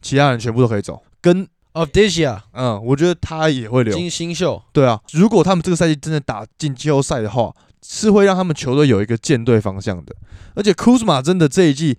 [0.00, 1.02] 其他人全部都可以走。
[1.20, 3.96] 跟 Of year，嗯，我觉得他也会留。
[3.96, 10.14] 新新秀，对啊，如果他们这个赛季真的打进季后赛的话，是会让他们球队有一个舰队方向的。
[10.54, 11.96] 而且 Kuzma 真的这一季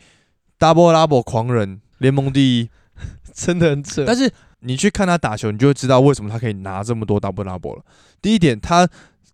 [0.60, 2.70] double double 狂人，联盟第一。
[3.34, 4.04] 真的很扯。
[4.06, 7.84] 但是你去看他打球，你就会知道为什么他可以拿这么多 double double 了。
[8.22, 8.88] 第一点，他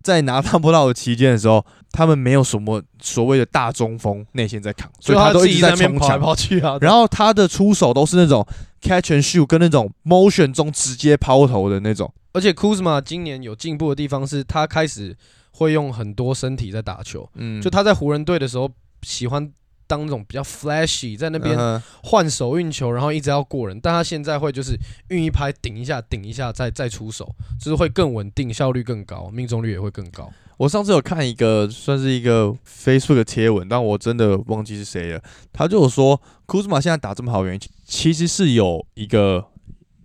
[0.04, 6.20] 在拿 double double 期间的时候，他们没有什么所谓的大中锋内线在扛，所以他都一直在冲抢。
[6.20, 6.78] 跑去啊。
[6.82, 8.46] 然后他的出手都是那种
[8.82, 12.14] catch and shoot 跟那种 motion 中直接抛投的那种。
[12.34, 15.16] 而且 Kuzma 今年有进步的地方是他开始
[15.52, 18.70] 会用很多身体在打球，嗯，就他在湖人队的时候
[19.02, 19.52] 喜欢
[19.88, 21.58] 当那种比较 flashy，在那边
[22.04, 30.32] 换手运球，然后一直要过人，但他现在会就是运一拍顶一下顶一下再再出手，就是会更稳定，效率更高，命中率也会更高。
[30.58, 35.22] 我上次有看一个算是一个 Facebook 的贴文，但我真的忘记是谁了。
[35.54, 39.52] 他就有说，库兹马现在打这么好，原因其实是有一个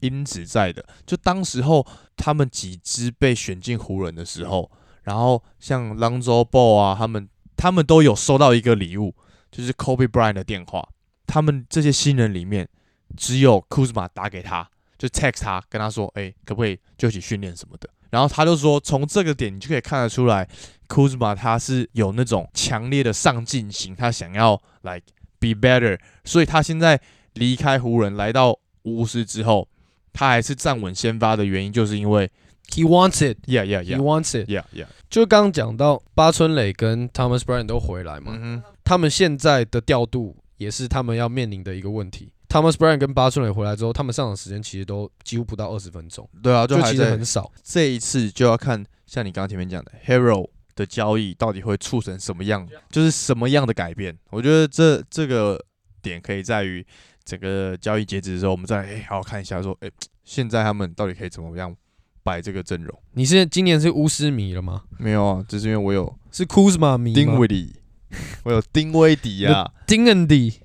[0.00, 0.84] 因子在的。
[1.06, 1.86] 就当时候
[2.16, 4.70] 他们几支被选进湖人的时候，
[5.04, 9.14] 然后像 Lonzo Ball 啊，他们他们都有收到一个礼物，
[9.50, 10.86] 就是 Kobe Bryant 的电话。
[11.26, 12.68] 他们这些新人里面，
[13.16, 17.88] 只有库兹马打给他，就 text 他，跟他说，哎、可不可以就一起训练什么的。
[18.12, 20.46] 然后他就说，从这个点你就可以看得出来
[20.87, 25.07] ，，Kuzma 他是有那种强烈的上进心，他想要 like
[25.38, 27.01] be better，所以他现在
[27.33, 29.66] 离开湖人来到巫师之后，
[30.12, 32.31] 他还是站稳先发的原因，就是因为
[32.68, 33.98] He wants it, yeah yeah he yeah.
[33.98, 34.46] wants it。
[34.46, 42.31] yeah yeah，就刚刚讲到八村垒跟 Thomas Bryant 都回来嘛，他们现在的调度也是他们要面临的一个问题。
[42.52, 47.50] Thomas Bryant 跟巴春磊回来之后，他们上场时间其实都几乎不到二十分钟，对啊，就其实还在很少。
[47.64, 54.14] 这一次就要看像你刚刚前面讲的 Hero 的交易到底会促成什么样，就是什么样的改变。
[54.28, 55.58] 我觉得这这个
[56.02, 56.86] 点可以在于
[57.24, 59.90] 整个交易截止的时候，我们再好好看一下说，哎
[60.22, 61.74] 现在他们到底可以怎么样
[62.22, 63.02] 摆这个阵容？
[63.12, 64.82] 你是今年是巫师迷了吗？
[64.98, 67.76] 没有啊，只是因为我有是 Kuzma 迷丁威迪，
[68.44, 70.60] 我有丁威迪啊，丁恩迪，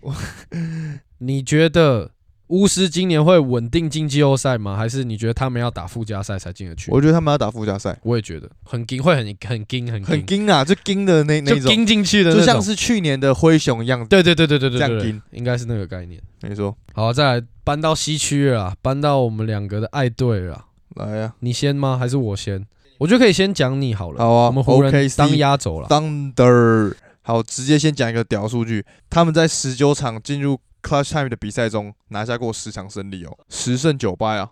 [1.20, 2.12] 你觉得
[2.48, 4.78] 巫师今年会稳定进季后赛吗？
[4.78, 6.90] 还是你觉得他们要打附加赛才进得去？
[6.92, 10.64] 我觉得他们要打附加赛，我也觉得很惊，会很很惊，很很惊啊！
[10.64, 14.06] 就惊的那那种，进去的，就像是去年的灰熊一样。
[14.08, 16.22] 对对对对对对，这样应该是那个概念。
[16.42, 16.74] 没错。
[16.94, 20.66] 好，再来搬到西区了，搬到我们两个的爱队了。
[20.96, 21.98] 来呀、啊，你先吗？
[21.98, 22.66] 还是我先？
[22.98, 24.20] 我觉得可以先讲你好了。
[24.20, 25.88] 好啊，我们湖人当压轴了。
[25.90, 34.52] 当的好，直接先讲一个屌数据，他们在十九场进入 Clutch Time 的比赛中拿下过十场胜利哦，十胜九败啊，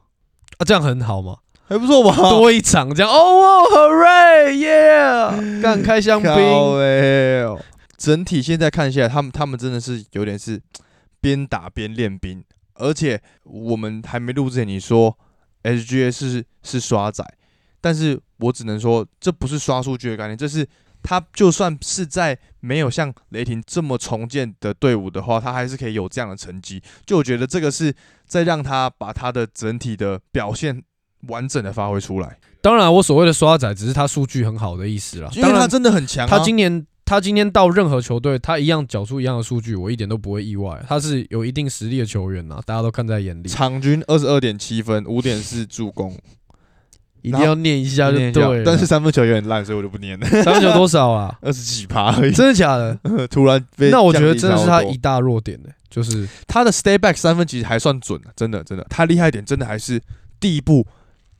[0.57, 2.15] 啊，这样很好嘛，还不错吧？
[2.29, 3.09] 多一场这样。
[3.09, 5.61] 哦，Hooray yeah！
[5.63, 6.31] 干开香槟。
[7.97, 10.61] 整体现在看下来，他们他们真的是有点是
[11.21, 12.43] 边打边练兵，
[12.73, 15.17] 而且我们还没录之前，你说
[15.63, 17.25] SGA 是是刷仔，
[17.79, 20.67] 但是我只能说这不是刷数据的概念，这是
[21.05, 26.81] 他就算是在没有像雷霆这么重建的队伍的话，他还是可以有这样的成绩。
[27.05, 27.93] 就我觉得这个是
[28.27, 30.83] 在让他把他的整体的表现
[31.27, 35.29] 完整的发挥出来，当然，我所谓的刷仔只是他数据很好的意思啦。
[35.33, 36.29] 当然，因为他真的很强、啊。
[36.29, 40.83] 他今年他今天到任何球队，他一样缴出一样的数据，我一点都不会意外。
[40.87, 43.47] 他是有一定实力的球员呐，大家都看在眼里。
[43.47, 46.17] 场均二十二点七分，五点四助攻。
[47.25, 48.63] 一定要念一下就对了。
[48.65, 51.35] 但是三分球有点烂，所以我就不念了，三分球多少啊？
[51.41, 52.31] 二十几趴而已。
[52.31, 52.97] 真的假的？
[53.29, 58.85] 突然被那我觉得真的是他一大弱点呢、就是他的 stay back 三分其实还算准的、真的真的。
[58.89, 60.01] 他厉害一点，真的还是
[60.39, 60.85] 第一步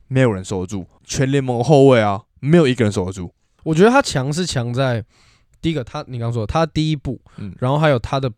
[0.08, 3.32] 没有人守得住，全联盟后卫啊，没有一个人守得住。
[3.62, 5.04] 我觉得他强是强在
[5.60, 8.30] 第一个，他你刚说的他第一步，嗯，然后还有他的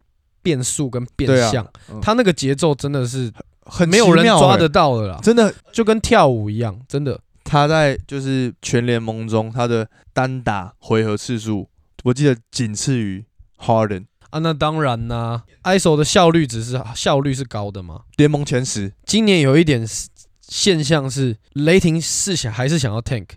[0.42, 3.30] 变速跟变向啊，嗯他那个节奏真的是
[3.64, 5.54] 很没有人奇妙欸抓得到的啦，真的。
[5.70, 7.20] 就跟跳舞一样，真的。
[7.48, 11.66] 他在就是全联盟中，他的单打回合次数，
[12.04, 13.24] 我记得仅次于
[13.56, 18.02] Harden，啊，那当然啦、ISO 的效率只是效率是高的嘛。
[18.16, 18.92] 联盟前十。
[19.06, 19.88] 今年有一点
[20.42, 23.28] 现象是，雷霆是想还是想要 tank，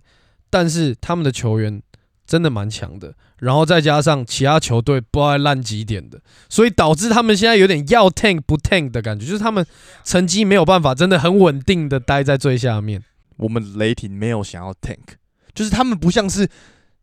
[0.49, 1.81] 但是他们的球员
[2.27, 6.19] 真的蛮强的，然后再加上其他球队不知道在烂几点的，
[6.49, 9.65] 所以导致他们现在有点要 tank 不 tank 的感觉，就是他们
[10.03, 13.01] 成绩没有办法真的很稳定的待在最下面。
[13.41, 15.17] 我们雷霆没有想要 tank，
[15.53, 16.47] 就是他们不像是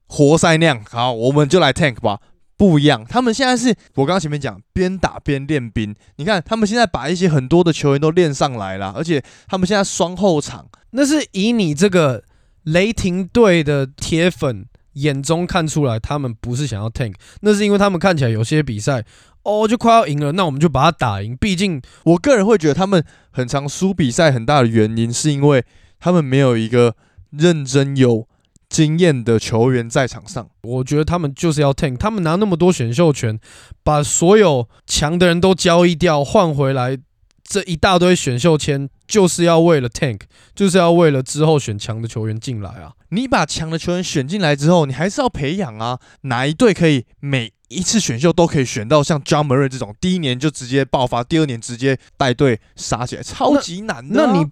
[0.06, 2.18] 活塞那样，好，我们就来 tank 吧。
[2.56, 5.94] 不一样，他们现在是我刚刚前面讲边打边练兵。
[6.16, 12.24] 你看，他们现在把一些很多的球员都练上来了，而且他们现在双后场，那是以你这个
[12.64, 19.04] 雷霆队的铁粉眼中看出来，他们不是想要 tank，那是因为他们看起来有些比赛
[19.44, 21.36] 哦就快要赢了，那我们就把它打赢。
[21.36, 25.64] 毕竟我个人会觉得他们很常输比赛，很大的原因是因为
[25.98, 26.94] 他们没有一个
[27.30, 28.26] 认真有
[28.68, 30.48] 经验的球员在场上。
[30.62, 33.38] 我觉得他们就是要 tank，他们拿那么多选秀权，
[33.82, 36.98] 把所有强的人都交易掉，换回来
[37.42, 40.20] 这一大堆选秀签，就是要为了 tank，
[40.54, 42.92] 就是要为了之后选强的球员进来啊。
[43.10, 45.98] 你把强的球员选进来之后，你还是要培养啊。
[46.22, 54.46] 哪一队可以每一次选秀都可以选到像 John Murray 这种，第一年就直接爆发，第二年直接带队杀起来，超级难的啊、那你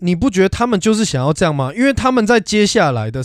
[0.00, 1.72] 你不觉得他们就是想要这样吗？
[1.74, 3.22] 因为他们在接下来的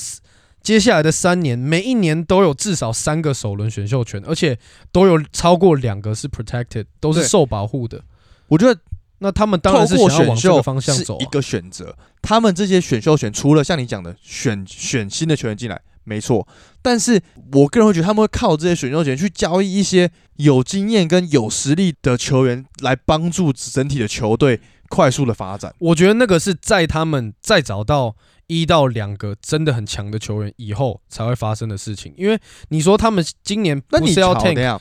[0.61, 4.57] 接下来的三年，每一年都有至少三个首轮选秀权，而且
[4.91, 8.03] 都有超过两个是 protected，都是受保护的。
[8.47, 8.79] 我觉得
[9.19, 11.21] 那他们当然是想要往这个方向走、啊。
[11.21, 11.95] 一个选择。
[12.21, 16.47] 他们这些选秀权，除了像你讲的选选新的球员进来，没错，
[16.85, 17.19] 但是
[17.53, 25.73] 我个人会觉得他们会靠这些选秀权去交易一些有经验跟有实力的球员，来帮助整体的球队快速的发展。
[25.79, 32.13] 我觉得那个是在他们再找到一到两个真的很强的球员以后才会发生的事情。
[32.15, 34.79] 因为你说他们今年那你不是要 tank，下，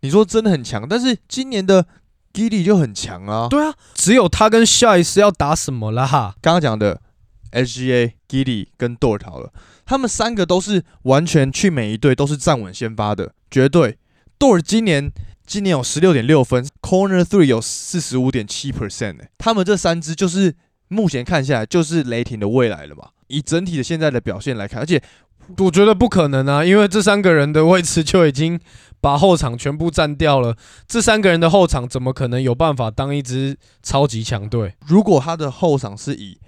[0.00, 1.86] 你说真的很强，但是今年的
[2.32, 3.46] Giddy 就很强啊。
[3.48, 6.34] 对啊，只有他跟 Shy 是要打什么啦哈？
[6.42, 7.00] 刚刚讲的
[7.52, 9.52] SGA、Giddy 跟 Dort 好了，
[9.84, 13.98] 他们三个都是完全去每一队都是站稳先发的，绝对。
[14.38, 15.12] Dort 今年
[15.46, 20.54] 今年有十六点六分，Corner Three 有四十五点七 percent 哎，他们这三支就是
[20.88, 23.08] 目前看下来就是雷霆的未来了嘛。
[23.28, 25.02] 以整体的现在的表现来看，而且
[25.58, 28.58] 我觉得不可能啊，因为这三个人的位置就已经
[29.00, 30.56] 把后场全部占掉了。
[30.86, 34.74] 这三个人的后场怎么可能有办法当一支超级强队？
[34.86, 36.38] 如果他的后场是以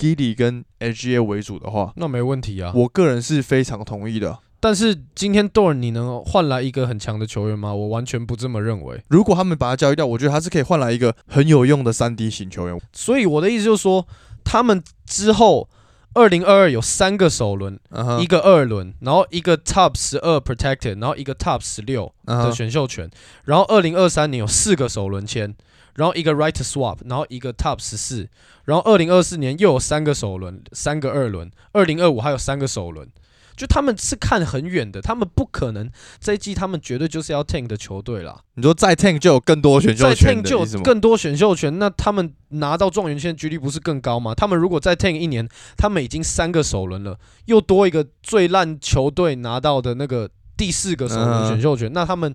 [0.00, 2.72] Giddy 跟 SGA 为主的话，那没问题啊。
[2.74, 4.38] 我个人是非常同意的。
[4.58, 7.74] 但是今天 Dorn 你能换来一个很强的球员吗？
[7.74, 9.02] 我完全不这么认为。
[9.08, 12.80] 如果他们把他交易掉，我觉得他是可以换来一个很有用的三 D 型球员。
[12.94, 14.06] 所以我的意思就是说，
[14.42, 15.68] 他们之后
[16.14, 17.78] 二零二二有三个首轮，
[18.20, 23.10] 一个二轮，然后一个 Top 十二 Protected，然后一个 Top 十六的选秀权，
[23.44, 25.54] 然后二零二三年有四个首轮签，
[25.94, 28.28] 然后一个 Right Swap，然后一个 Top 十四，
[28.64, 33.08] 然后二零二四年又有三个首轮，三个二轮，二零二五还有三个首轮。
[33.56, 38.40] 就他们是看很远的，他们不可能这一季他们绝对就是要 tank 的球队啦。
[38.54, 44.34] 你说再 tank 就有更多选秀权再权 tank 就更多选秀权，那他们拿到状元签的几率不是更高吗？
[44.34, 52.34] 他们如果再 tank 一年，他们已经三个首轮了，又多一个最烂球队拿到的那个第四个首轮嗯选秀权，那他们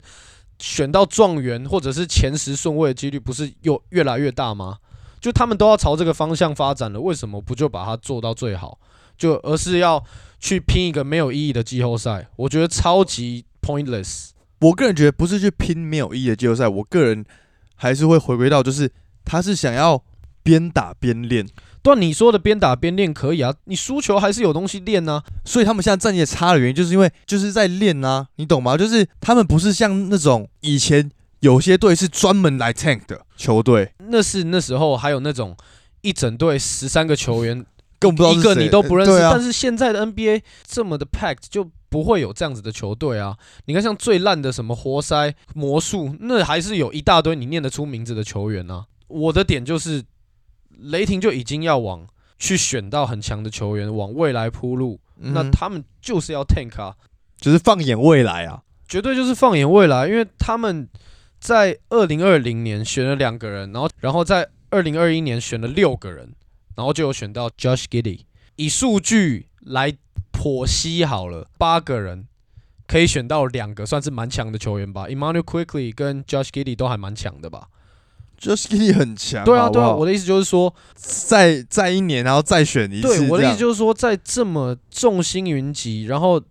[0.60, 4.78] 选到状元或者是前十顺位的几率不是又越来越大吗？
[5.20, 8.80] 就他们都要朝这个方向发展了，为什么不就把它做到最好？
[9.18, 10.04] 就而是要
[10.40, 14.30] 去拼一个没有意义的季后赛，我觉得超级 pointless。
[14.62, 17.26] 我个人觉得不是去拼没有意义的季后赛，我个人
[17.76, 18.92] 还是会回归到，就是
[19.24, 20.04] 他是想要
[20.44, 21.48] 边打边练，
[21.86, 25.24] 对啊，你说的边打边练可以啊，你输球还是有东西练啊。
[25.46, 28.76] 所以他们现在战绩差的原因，就是因为就是在练啊，你懂吗？
[28.76, 35.56] 就是他们不是像那种以前有些队是专门来 tank 的球队，那是那时候还有那种
[36.02, 37.64] 一整队十三个球员，
[38.00, 39.20] 更不知道一个你都不认识。
[39.20, 43.38] 但是现在的 NBA 这么的 packed，就不会有这样子的球队啊。
[43.66, 48.86] 你看像最烂的什么活塞、魔术，那还是有一大堆你念得出名字的球员啊。
[49.08, 50.04] 我的点就是，
[50.80, 52.08] 雷霆就已经要往
[52.38, 56.96] 去选到很强的球员，往未来铺路，那嗯他们就是要 tank 啊，
[57.40, 58.62] 就是放眼未来啊。
[58.88, 60.88] 绝对就是放眼未来，因为他们
[61.40, 66.34] 在二零二零年选了两个人，然后然后在二零二一年选了六个人，
[66.76, 68.22] 然后就有选到 Josh Giddey。
[68.58, 69.92] 以数据来
[70.32, 72.28] 剖析好了，八个人
[72.88, 77.68] 可以选到两个算是蛮强的球员吧，Emmanuel Quickly 跟 Josh Giddey 都还蛮强的吧？
[78.40, 86.42] Josh Giddey 很强，对啊，对啊，我的意思就是说，再再一年，然后再选一次，对我的意思就是说，在这么众星云集，然后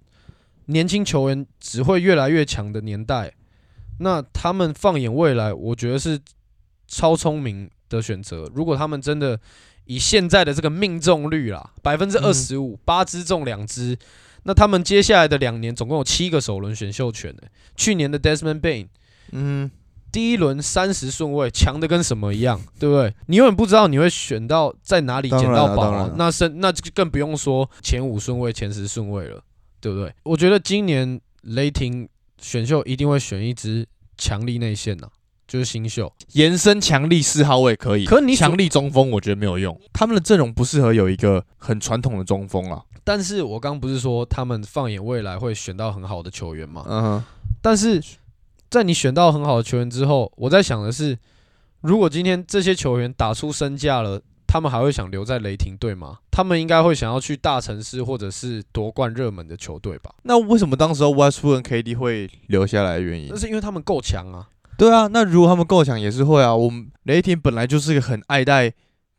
[0.67, 3.33] 年轻球员只会越来越强的年代，
[3.99, 6.19] 那他们放眼未来，我觉得是
[6.89, 8.51] 超聪明的选择。
[8.55, 9.39] 如果他们真的
[9.85, 13.97] 以现在的这个命中率啦，百分之二十五，八支中两支，
[14.45, 17.43] 那他们接下来的两年总共有七个首轮选秀权呢、
[17.77, 18.89] 去年的 Desmond Bain
[19.33, 19.71] 嗯，
[20.15, 23.13] 第一轮三十顺位，强的跟什么一样，对不对？
[23.27, 29.43] 你永远不知道你会选到在哪里捡到宝、了那是那就更不用说前五顺位、前十顺位了，
[29.81, 30.15] 对不对？
[30.23, 32.09] 我觉得今年雷霆
[32.41, 33.85] 选秀一定会选一支
[34.17, 35.09] 强力内线呐、
[35.49, 36.13] 就是新秀。
[36.35, 42.81] 延伸强力四号位可以，可你强力中锋我觉得没有用，他们的阵容不适合有一个很传统的中锋啊。
[43.03, 46.85] 但是我刚不是说他们放眼未来会选到很好的球员吗？
[46.89, 47.25] 嗯哼，
[47.61, 48.01] 但是
[48.75, 51.17] 在你选到很好的球员之后，我在想的是，
[51.83, 56.19] 如果今天这些球员打出身价了，他们还会想留在雷霆队吗？
[56.33, 60.13] 他们应该会想要去大城市或者是夺冠热门的球队吧？
[60.25, 63.39] 那为什么当时候 Westbrook 跟 KD 会留下来的原因那？
[63.39, 64.49] 是因为他们够强啊。
[64.77, 66.53] 对啊，那如果他们够强也是会啊。
[66.53, 68.73] 我们雷霆本来就是个很爱戴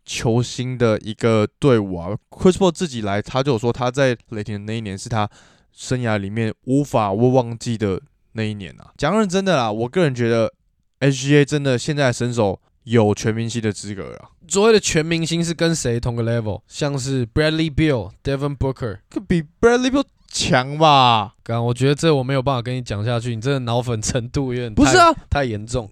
[0.04, 2.10] 球星的一个队伍啊。
[2.30, 5.30] Chris Paul 自己来，他就有说他在雷霆的那一年是他
[5.72, 8.02] 生涯里面无法忘记的
[8.36, 8.92] 那一年啊。
[8.98, 10.54] 讲认真的啦，我个人觉得
[11.00, 16.62] SGA 真的现在的身手有全明星的资格了啊，所谓的全明星是跟谁同个 level？
[16.68, 19.00] 像是 Bradley Beal、Devin Booker。
[19.10, 21.34] 可比 Bradley Beal 强吧？
[21.44, 25.90] 刚，我觉得这我没有办法跟你讲下去，你这个脑粉程度有点不是啊，太严重。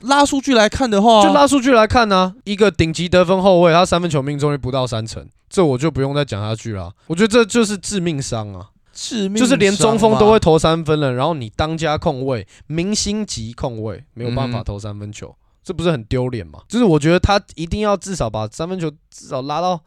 [0.00, 6.92] 拉数据来看的话，就拉数据来看呢、一个顶级得分后卫，他三分球命中率不到三成，这我就不用再讲下去了。
[7.06, 15.34] 我觉得这就是致命伤啊，致命就是连中锋都会投三分了，然后你当家控卫、明星级控卫没有办法嗯投三分球，
[15.64, 16.60] 这不是很丢脸吗？
[16.68, 19.80] 就是我觉得他一定要至少把三分球至少拉到，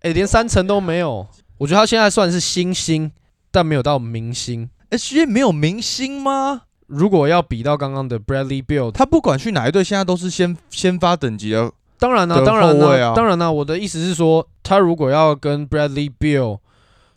[0.00, 1.26] 哎、连三成都没有。
[1.58, 3.10] 我觉得他现在算是新星，
[3.50, 4.68] 但没有到明星。
[4.90, 6.62] SGA 没有明星吗？
[6.86, 11.72] 如果要比到刚刚的 Bradley b i l l 他不管去哪一队，现在都是先先发等级的。
[11.98, 16.58] 当然啦、的当然啦、当然啦、我的意思是说，他如果要跟 Bradley Beal、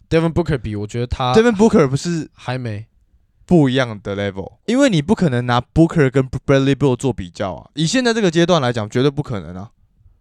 [0.09, 2.87] Devin Booker 比，我觉得他 Devin Booker 不是还没。
[3.45, 7.71] 不一样的 level，因为你不可能拿 Booker 跟 Bradley Beal 做比较啊。
[7.73, 9.71] 以现在这个阶段来讲，绝对不可能啊。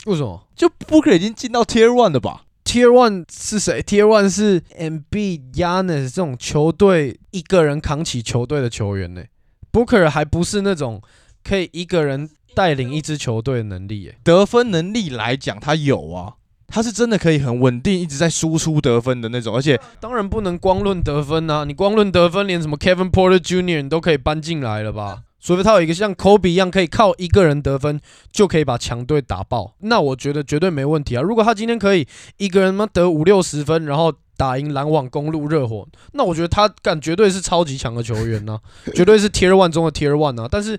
[0.06, 9.22] 为什么就 Booker 已经进到 Tier One 的吧？？Tier One 是谁？Tier One 是 MB、Yanis 这种球队一个人扛起球队的球员呢、
[9.70, 11.02] Booker 还不是那种
[11.44, 16.36] 可以一个人带领一支球队的能力耶、得分能力来讲，他有啊，
[16.68, 19.56] 他是真的可以很稳定，一直在输出得分的那种。
[19.56, 23.82] 而且当然不能光论得分啊，你光论得分，连什么 Kevin Porter Jr.
[23.82, 25.22] 你都可以搬进来了吧？
[25.40, 28.00] 除非他有一个像 Kobe 一样，可以靠一个人得分
[28.30, 31.22] 就可以把强队打爆，那我觉得绝对没问题啊。
[31.22, 32.06] 如果他今天可以
[32.36, 38.58] 一个人妈得五六十分，然后打赢篮网、公路、热火，那我觉得他敢绝对是超级强的球员呐、
[38.94, 40.48] 绝对是 Tier One 中的 Tier One 啊。
[40.50, 40.78] 但是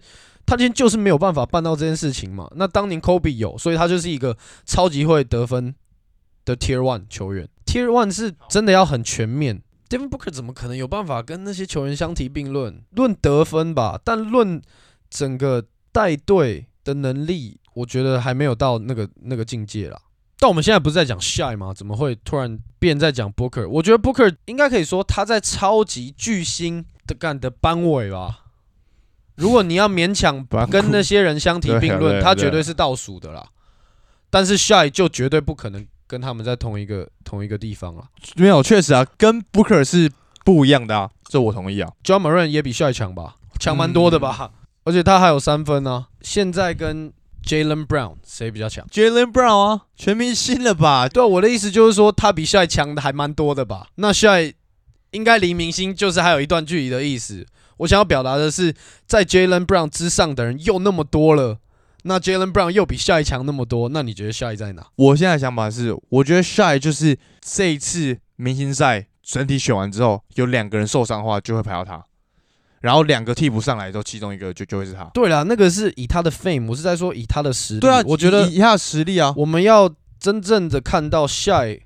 [0.49, 2.49] 他今天就是没有办法办到这件事情嘛。
[2.55, 4.35] 那当年 Kobe 有，所以他就是一个
[4.65, 5.75] 超级会得分
[6.43, 7.47] 的 Tier One 球员。
[7.67, 9.61] Tier One 是真的要很全面。
[9.89, 12.83] Devin Booker 怎么可能有办法跟那些球员相提并论？
[12.95, 14.59] 论得分吧，但论
[15.11, 20.01] 整个带队的能力，我觉得还没有到那个那个境界啦。
[20.39, 21.73] 但我们现在不是在讲 Shy 吗？
[21.73, 23.67] 怎么会突然变在讲 Booker？
[23.69, 28.45] 我觉得 Booker 应该可以说他在超级巨星的干的班尾吧。
[29.39, 33.45] 如果你要勉强班跟那些人相提并论，他绝对是倒数的啦。
[34.29, 38.03] 但是 Shy 就绝对不可能跟他们在同一个同一个地方了。
[38.35, 40.11] 没有，确实啊，跟 Booker 是
[40.43, 41.89] 不一样的啊，这我同意啊。
[42.03, 44.51] John Moran 也比 Shy 强吧，强蛮多的吧，
[44.83, 47.11] 而且他还有三分呢、现在跟
[47.43, 51.07] Jalen Brown 谁比较强？Jalen Brown 啊，全明星了吧？
[51.07, 53.87] 对啊、我的意思就是说，他比 Shy 强的还蛮多的吧？
[53.95, 54.53] 那 Shy
[55.11, 57.47] 应该离明星就是还有一段距离的意思。
[57.80, 58.73] 我想要表达的是，
[59.05, 61.57] 在 Jalen Brown 之上的人又那么多了，
[62.03, 64.88] 那 Jalen Brown 又比 Shy 强那么多，那你觉得 Shy 在哪？
[64.95, 72.05] 我现在想法是，我觉得 Shy 就是这一次明星赛整体选完之后，有两个人受伤的话，就会排到他。
[72.82, 75.03] 然后两个替补上来之后，其中一个就就会是他。
[75.13, 77.80] 对啦，那个是以他的 fame，我是在说以他的实力。
[77.82, 81.82] 对啊，我觉得以以他的实力啊，我们要真正的看到 Shy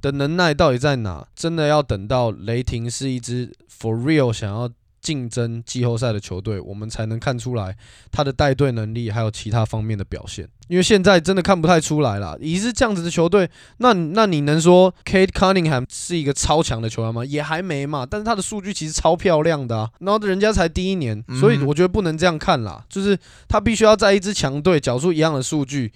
[0.00, 4.70] 的能耐到底在哪，真的要等到雷霆是一支 for real 想要
[5.00, 7.76] 竞争季后赛的球队，我们才能看出来
[8.10, 10.48] 他的带队能力还有其他方面的表现。
[10.68, 17.24] 因为现在真的看不太出来啦，一是这样子的球队，那那你能说 Kate Cunningham 是一个超强的球员吗？
[17.24, 25.92] 也还没嘛，但是他的数据其实超漂亮的啊，然后人家才第一年，所以嗯我觉得不能这样看啦，就是他必须要在一支强队缴出一样的数据，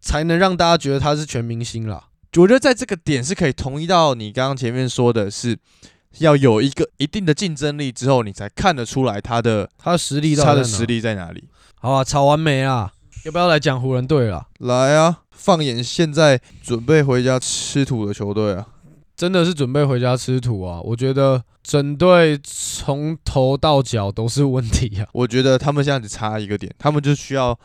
[0.00, 2.08] 才能让大家觉得他是全明星啦。
[2.36, 5.56] 我觉得在这个点是可以同意到你刚刚前面说的是，
[6.18, 11.44] 要有一个一定的竞争力之后，你才看得出来他的他的实力到底在哪他的实，力在哪里。
[11.74, 12.92] 好啊，吵完没啊？
[13.24, 14.46] 要不要来讲湖人队了？
[14.58, 18.66] 来啊，放眼现在准备回家吃土的球队啊，
[19.16, 20.80] 真的是准备回家吃土啊！
[20.82, 25.08] 我觉得整队从头到脚都是问题啊。
[25.12, 27.58] 我觉得他们现在只差一个点，他们就需要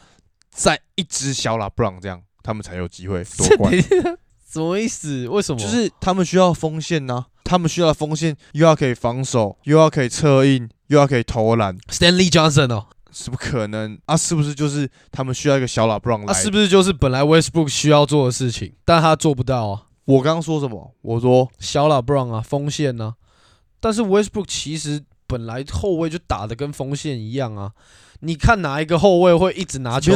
[0.50, 3.72] 再一支小拉布朗这样，他们才有机会夺冠。
[4.52, 5.28] 什么意思？
[5.30, 5.60] 为什么？
[5.60, 14.16] 就是他们需要锋线呐、他们需要的锋线又要可以防守，又要可以策应，又要可以投篮，Stanley Johnson 哦，是不可能啊？
[14.16, 16.28] 是不是就是他们需要一个小拉布朗来？
[16.28, 19.84] 那、是不是就是本来 Westbrook 需要做的事情，但他做不到啊？
[20.06, 20.96] 我刚刚说什么？
[21.02, 23.16] 我说小老 Brown 啊，锋线呢、
[23.82, 27.74] 但是 Westbrook 其实本来后卫就打的跟锋线一样啊。
[28.22, 30.14] 你看哪一个后卫会一直拿球？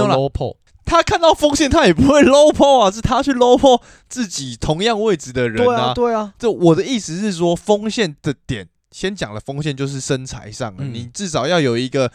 [0.86, 12.11] 他看到锋线，他也不会 low p 啊，是他去 low p 自己同样位置的人对啊，对啊，这我的意思是说，锋线的点，先讲了锋线就是身材上了，嗯你至少要有一个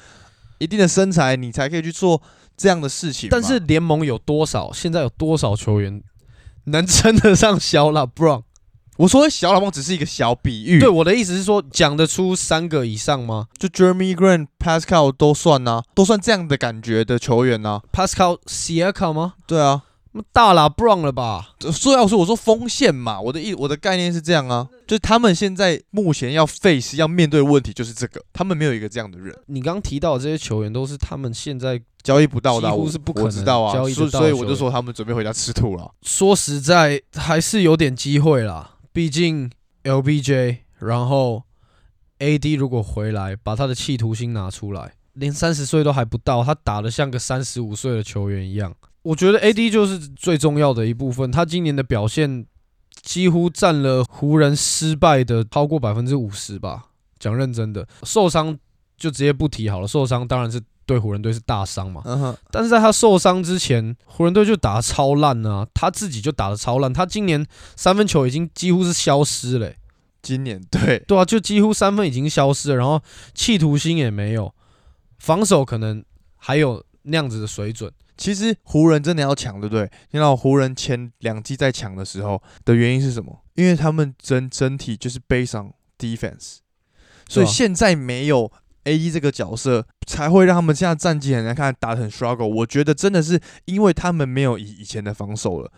[0.59, 2.23] 一定的身材，你才可以去做
[2.57, 3.29] 这样的事情。
[3.31, 4.73] 但是联盟有多少？
[4.73, 6.03] 现在有多少球员
[6.65, 8.43] 能称得上小拉 Brown？
[9.01, 19.35] 我说的小老棒只是一个小比喻，对，我的意思是说，讲得出三个以上吗就 Jeremy Grant、Pascal 都算呐、都算这样的感觉的球员呐、？Pascal Siakam 吗？
[19.47, 21.55] 对啊，那大喇 Brown 了吧？
[21.73, 35.91] 所以要说我说锋线嘛，我的意我的概念是这样啊，就是他们现在目前要 face 要面对的问题就是这个，他们没有一个这样的人，你刚提到的这些球员都是他们现在交易不到的啊、几乎我是不可能我知道啊，交易得所以所以我就说他们准备回家吃土了。
[36.03, 39.51] 说实在还是有点机会啦，毕竟
[39.85, 41.45] LBJ，然后
[42.19, 48.75] AD 如果回来把他的企图心拿出来，连三十岁都还不到，他打得像个三十五岁的球员一样。
[49.03, 52.45] 我觉得 AD 就是最重要的一部分，他今年的表现
[53.01, 56.89] 几乎占了湖人失败的超过百分之五十吧。
[57.19, 58.59] 讲认真的，受伤
[58.97, 60.61] 就直接不提好了，受伤当然是
[60.91, 62.03] 对湖人队是大伤嘛。
[62.05, 69.77] 嗯哼，但是在他受伤之前，湖人队就打得超烂啊，他自己就打得超烂，他今年三分球已经几乎是消失了欸、
[70.21, 73.01] 今年对对啊，就几乎三分已经消失了，然后
[73.33, 74.53] 企图心也没有，
[75.21, 76.05] 防守可能
[76.37, 77.93] 还有那样子的水准。
[78.17, 79.89] 其实湖人真的要抢，对不对？
[80.11, 83.45] 你知道湖人前两季在抢的时候的原因是什么？
[83.55, 86.57] 因为他们整整体就是 based on defense，
[87.29, 88.51] 所以现在没有
[88.85, 92.47] AD 这个角色，才会让他们现在战绩很难看，打得很 struggle。
[92.47, 95.71] 我觉得真的是因为他们没有以以前的防守了。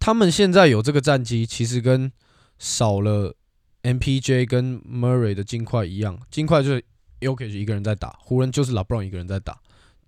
[0.00, 2.10] 他们现在有这个战绩，其实跟
[2.58, 3.36] 少了
[3.84, 6.84] MPJ 跟 Murray 的金块一样，金块就是
[7.20, 9.58] Yokic 一个人在打，湖人就是 LeBron 一个人在打，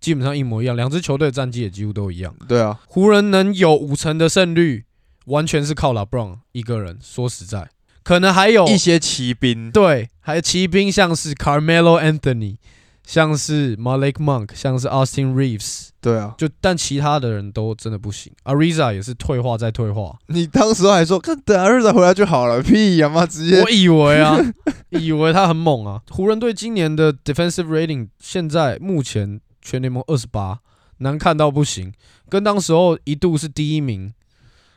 [0.01, 2.35] 基本上一模一样，两支球队的战绩也几乎都一样。
[2.49, 4.85] 对啊，湖人能有五成的胜率，
[5.27, 6.99] 完全是靠 LeBron 一个人。
[7.01, 7.71] 说实在，
[8.05, 12.57] 可能还有一些骑兵，对，还有骑兵，像是 Carmelo Anthony，
[13.03, 18.31] 像是 Malik Monk，像是 Austin Reeves，对啊，就但其他的人都真的不行。
[18.45, 24.39] Ariza 也是退化再退化，你当时还说，看等阿日仔回来就好了，屁呀妈，直接我以为啊，
[24.91, 26.03] 以为他很猛啊。
[26.11, 30.59] 湖人队今年的 defensive rating 现在目前全联盟二十八，
[30.99, 31.93] 难看到不行，
[32.29, 34.13] 跟当时候一度是第一名，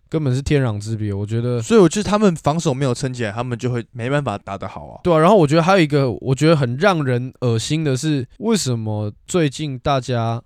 [0.10, 1.14] 根本是天壤之别。
[1.14, 5.00] 我觉得所以我觉得他们防守没有撑起来，他们就会没办法打得好啊。
[5.04, 10.42] 对啊，然后我觉得还有一个，我觉得很让人恶心的是，为什么最近大家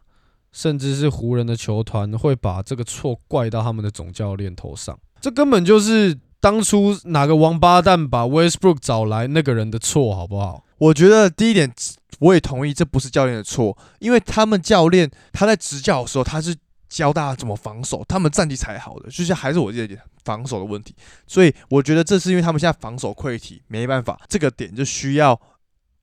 [0.52, 4.98] 甚至是湖人的球团会把这个错怪到他们的总教练头上？
[5.22, 10.64] 这根本就是当初哪个王八蛋把 Westbrook 找来那个人的错，好不好？
[10.80, 11.72] 我觉得第一点，
[12.20, 16.56] 我也同意，这不是教练的错，因为他们教练他在执教的时候，他是
[16.92, 20.94] 教大家怎么防守，他们战绩才好的，就是还是我这点防守的问题，
[21.26, 25.40] 所以我觉得这是因为他们现在防守溃体，没办法，这个点就需要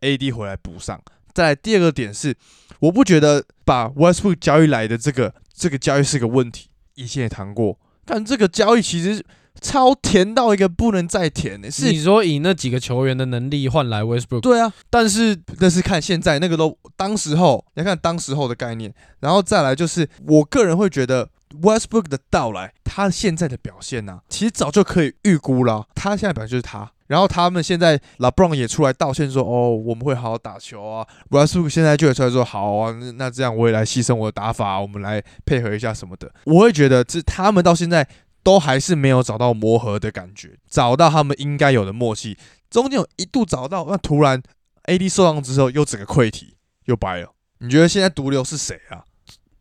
[0.01, 0.99] AD 回来补上。
[1.35, 2.35] 再来第二个点是，
[2.81, 9.23] 我不觉得把 Westbrook 交易来的这个这个交易是个问题，以前也谈过，但这个交易其实
[9.61, 21.29] 超甜到一个不能再甜的、是你说以那几个球员的能力换来 Westbrook，对啊，但是那是看现在那个都当时候，你要看当时候的概念，然后再来就是，我个人会觉得
[21.63, 25.87] Westbrook 的到来，他现在的表现呢、其实早就可以预估了。
[25.95, 31.07] 他现在表现就是他，然后他们现在 LeBron 也出来道歉说：“哦，我们会好好打球啊。
[31.31, 38.07] ”Westbrook 现在就也出来说：“好啊，那那这样我也来牺牲我的打法，我们来配合一下什么的。”我会觉得这他们到现在
[38.49, 42.39] 都还是没有找到磨合的感觉，找到他们应该有的默契。
[42.71, 44.43] 中间有一度找到，那突然
[44.85, 47.35] AD 受伤之后又整个溃体，又掰了。
[47.59, 49.05] 你觉得现在毒瘤是谁啊？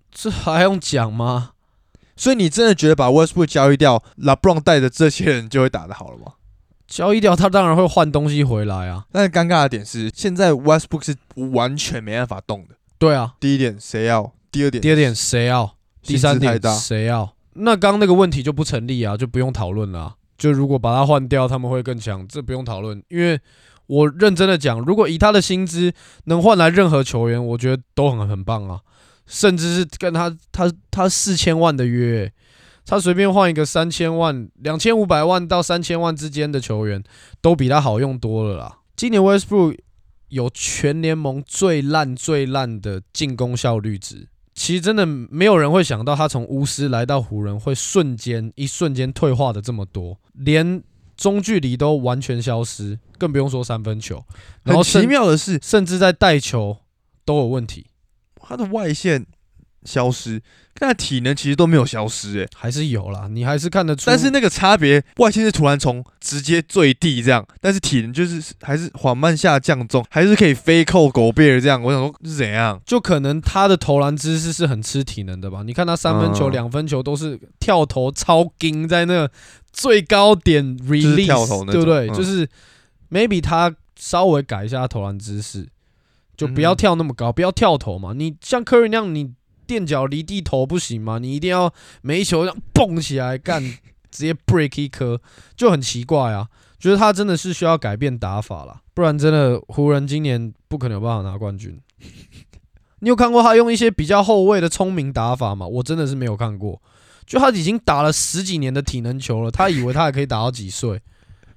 [0.09, 1.51] 这还用讲吗？
[2.15, 6.35] 所以你真的觉得把 Westbrook 交易掉，LeBron 带着这些人就会打得好了吗？
[6.87, 9.07] 交易掉他当然会换东西回来啊。
[9.11, 11.17] 但是尴尬的点是，现在 Westbrook 是
[11.51, 12.75] 完全没办法动的。
[12.97, 14.31] 对啊，第一点谁要？
[14.49, 15.75] 第二点，第二点谁要？
[16.01, 16.57] 第三点。
[16.79, 17.33] 谁要？
[17.57, 23.03] 那刚那个问题就不成立啊，就不用讨论了、就如果把他换掉，他们会更强，这不用讨论。
[23.09, 23.39] 因为
[23.87, 25.93] 我认真的讲，如果以他的薪资
[26.25, 28.81] 能换来任何球员，我觉得都很很棒啊。
[29.25, 32.31] 甚至是跟他他他四千万的约，
[32.85, 37.03] 他随便换一个三千万、两千五百万到三千万之间的球员，
[37.41, 38.77] 都比他好用多了啦。
[38.95, 39.77] 今年 Westbrook
[40.29, 44.29] 有全联盟最烂最烂的进攻效率值。
[44.57, 50.81] 其实真的没有人会想到，他从巫师来到湖人会瞬间一瞬间退化的这么多，连
[51.15, 54.25] 中距离都完全消失，更不用说三分球，
[54.63, 56.75] 然后很奇妙的是，甚至在带球
[57.23, 57.85] 都有问题，
[58.41, 59.27] 他的外线
[59.87, 60.41] 消失，
[60.73, 64.03] 但他体能其实都没有消失、欸，还是有啦，你还是看得出。
[64.05, 71.81] 但是那个差别，外线是突然从直接坠地这样，但是体能就是还是缓慢下降中，还是可以飞扣狗贝尔这样。
[71.81, 72.79] 我想说是怎样？
[72.85, 75.63] 就可能他的投篮姿势是很吃体能的吧？
[75.65, 79.31] 你看他三分球、嗯两分球都是跳投超精，在那个
[79.71, 82.09] 最高点 release，跳投那对不对？
[82.09, 82.47] 嗯就是
[83.09, 85.67] maybe 他稍微改一下投篮姿势，
[86.35, 88.13] 就不要嗯跳那么高，不要跳投嘛。
[88.13, 89.31] 你像科瑞那样，你
[89.67, 91.19] 垫脚离地投不行吗？
[91.19, 93.61] 你一定要每一球这样蹦起来干，
[94.09, 95.21] 直接 break 一颗，
[95.55, 96.47] 就很奇怪啊。
[96.79, 101.79] 觉得他真的是需要改变打法了，不然真的湖人今年不可能有办法拿冠军。
[103.01, 105.67] 你有看过他用一些比较后卫的聪明打法吗？
[105.67, 106.81] 我真的是没有看过。
[107.25, 111.01] 就他已经打了十几年的体能球了，他以为他还可以打到几岁？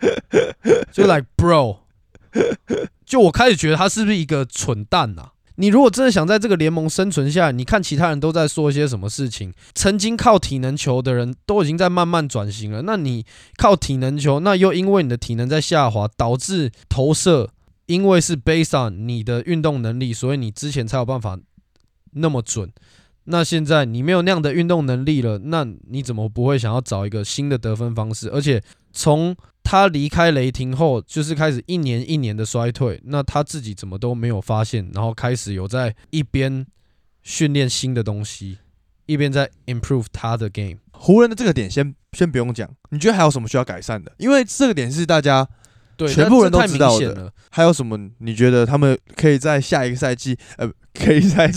[0.91, 1.79] 就 like bro，
[3.05, 5.33] 就我开始觉得他是不是一个蠢蛋啊？
[5.61, 13.27] 你如果真的想在这个联盟生存下来，你看其他人都在说一些什么事情，曾经靠体能球的人都已经在慢慢转型了，那你
[13.59, 17.51] 靠体能球，那又因为你的体能在下滑，导致投射，
[17.85, 21.39] 因为是 based on 你的运动能力，所以你之前才有办法
[22.13, 22.73] 那么准。
[23.25, 28.31] 那现在你没有那样的运动能力了，那你怎么不会想要找一个新的得分方式？
[28.31, 36.67] 而且从他离开雷霆后，就是开始一年一年的衰退，那他自己怎么都没有发现，然后开始有在一边
[37.23, 38.59] 训练新的东西，
[39.07, 40.79] 一边在 improve 他的 game。
[40.93, 44.13] 湖人的这个点先先不用讲，你觉得还有什么需要改善的？
[44.19, 45.47] 因为这个点是大家
[45.97, 47.33] 对，全部人都知道的。
[47.51, 48.11] 还有什么？
[48.19, 51.51] 你觉得他们可以在下一个赛季，呃， 可以在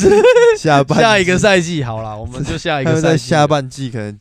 [0.58, 3.02] 下 半下一个赛季好了，我们就下一个赛季。
[3.02, 4.20] 在下半季可能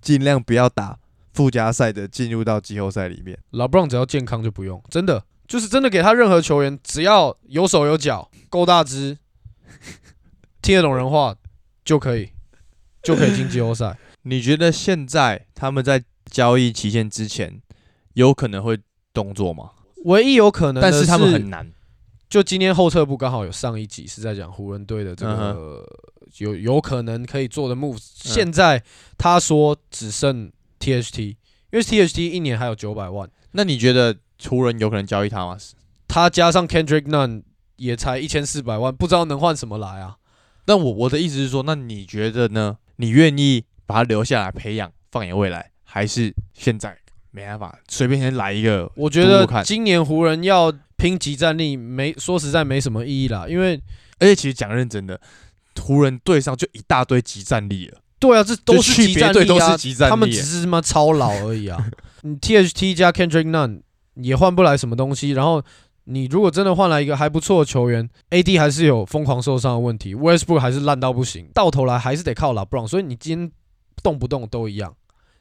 [0.00, 0.98] 尽量不要打
[1.32, 3.38] 附加赛的，进入到季后赛里面。
[3.50, 9.18] 老布朗只要健康就不用，真的就是真的给他任何球员，只要有手有脚，够大只，
[10.60, 11.34] 听得懂人话
[11.84, 12.30] 就可以，
[13.02, 13.96] 就可以进季后赛。
[14.22, 17.60] 你觉得现在他们在交易期限之前
[18.14, 18.78] 有可能会
[19.12, 19.72] 动作吗？
[20.04, 21.72] 唯一有可能但是他们很难。
[22.28, 25.86] 就今天后撤步刚好有上一集是在讲湖人队的这嗯个、
[26.38, 28.82] 有有可能可以做的 move，、现在
[29.18, 30.50] 他说只剩
[30.82, 31.36] THT，因
[31.72, 34.16] 为 THT 一年还有九百万，那你觉得
[34.48, 35.56] 湖人有可能交易他吗？
[36.08, 37.44] 他加上 Kendrick Nunn
[37.76, 40.16] 也才一千四百万，不知道能换什么来啊？
[40.66, 42.78] 那我我的意思是说，那你觉得呢？
[42.96, 46.96] 你愿意把他留下来培养，放眼未来，还是现在
[47.30, 48.90] 没办法随便先来一个？
[48.94, 53.80] 我觉得今年湖人要拼集战力没说实在没什么意义啦，因为
[54.18, 55.20] 而且其实讲认真的，
[55.80, 61.84] 湖人队上就一大堆集战力了，对啊，这都是去集别队都战力啊是集战力，他们只是他妈超老而已啊。
[62.22, 63.80] 你 THT 加 Kendrick Nunn
[64.14, 65.62] 也换不来什么东西，然后
[66.04, 73.52] 你如果真的换来一个还不错的球员，AD 还是有疯狂受伤的问题，Westbrook 还是烂到不行，到头来还是得靠 LeBron，所以你今天
[74.02, 74.94] 动不动都一样，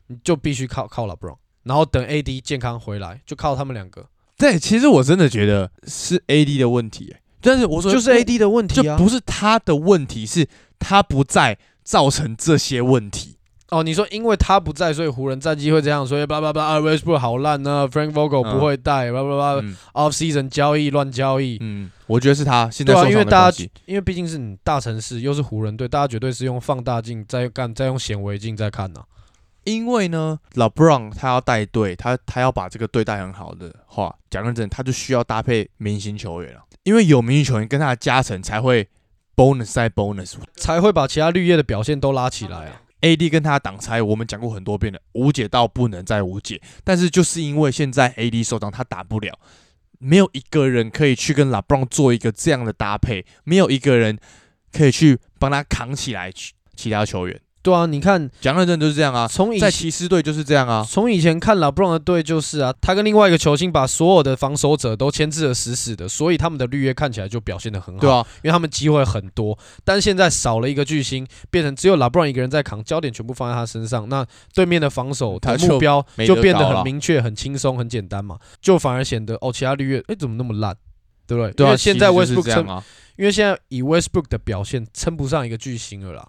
[0.08, 4.06] 你就必须靠靠 LeBron，然后等 AD 健康回来，就靠他们两个，
[4.38, 10.48] 对，其实我真的觉得是 AD 的问题、欸，但是我说就是 AD 的问题啊，就不是他的问题，是
[10.80, 11.58] 他不在
[11.92, 13.36] 造成这些问题。
[13.68, 23.66] 哦，你说因为他不在，所以湖人战绩会这样，所以叭叭叭啊，Westbrook 好烂呢，Frank Vogel 嗯不会带，叭叭叭嗯，off season 交易乱交易，嗯，我觉得是他现在对啊因为大家。
[23.86, 29.02] 因为毕竟是你大城市，又是湖人队，大家绝对是用放大镜在干，再用显微镜在看呐、
[29.66, 36.62] 因为呢，LeBron 他要带队，他他要把这个队带很好的话，讲认真，他就需要搭配明星球员了。
[36.84, 38.88] 因为有明星球员跟他的加成，才会
[39.36, 40.36] bonus 再 bonus。
[40.56, 42.82] 才会把其他绿叶的表现都拉起来啊。
[43.02, 46.62] AD 跟他的挡拆，我们讲过很多遍了，无解到不能再无解。
[46.84, 49.40] 但是就是因为现在 AD 受伤，他打不了，
[49.98, 54.20] 没有一个人可以去跟 LeBron 做一个这样的搭配，没有一个人
[54.72, 57.42] 可以去帮他扛起来其其他球员。
[57.64, 60.84] 对啊，你看讲认真就是这样啊，从以前骑士队就是这样啊。
[60.88, 68.02] 从以前看 LeBron 的队就是啊，他跟另外一个球星把所有的防守者都牵制的死死的，所以他们的绿叶看起来就表现的很好。
[68.02, 80.76] 对啊，因为他们机会很多，但现在少了一个巨星，变成只有 LeBron 一个人在扛，焦点全部放在他身上，那对面的防守他的目标就变得很明确、很轻松、很简单嘛，就反而显得哦，其他绿叶哎怎么那么烂，
[81.28, 81.54] 对不对？
[81.54, 82.84] 对啊，因为现在 Westbrook。
[83.18, 86.28] 因为现在以 Westbrook 的表现称不上一个巨星了啦，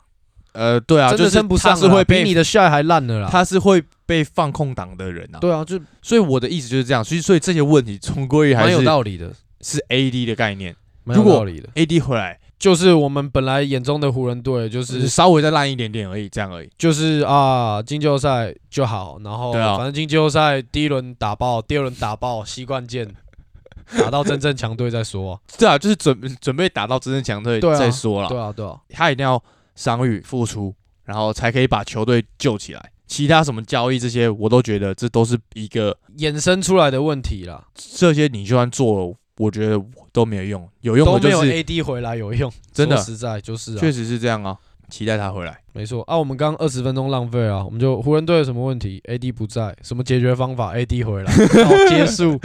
[0.53, 3.29] 呃，对啊，真的就是称不上了啦，他是会被比你的 shot 还烂了啦。
[3.31, 5.39] 他是会被放空档的人啊。
[5.39, 7.03] 对啊，就所以我的意思就是这样。
[7.03, 10.75] 所以所以这些问题终归于还蛮有道理的，是 AD 的概念。
[11.05, 11.69] 蛮有道理的。
[11.75, 16.71] AD 回来就是我们本来眼中的湖人队，就是稍微再烂一点点而已，这样而已。
[16.79, 23.13] 就是啊，进季后赛就好，然后反正进季后赛第一轮打爆，第二轮打爆，习惯见，
[23.99, 28.29] 打到真正强队再说啊、对啊，就是准准备打到真正强队再说了。
[28.29, 29.43] 对啊，对啊，他一定要
[29.75, 32.91] 伤愈复出，然后才可以把球队救起来。
[33.07, 39.79] 其他什么交易这些，我都觉得这都是一个衍生出来的问题啦，这些你就算做了，我觉得
[40.13, 40.69] 都没有用。
[40.81, 44.57] 有用都没有的就是 AD 回来有用， 真的实在就是啊，确实是这样啊，
[44.89, 45.59] 期待他回来。
[45.75, 46.17] 没错啊。
[46.17, 51.31] 我们刚刚二十分钟浪费啊，我们就湖人队有什么问题？AD 不在，什么解决方法？AD 回来，
[51.65, 52.41] 好结束。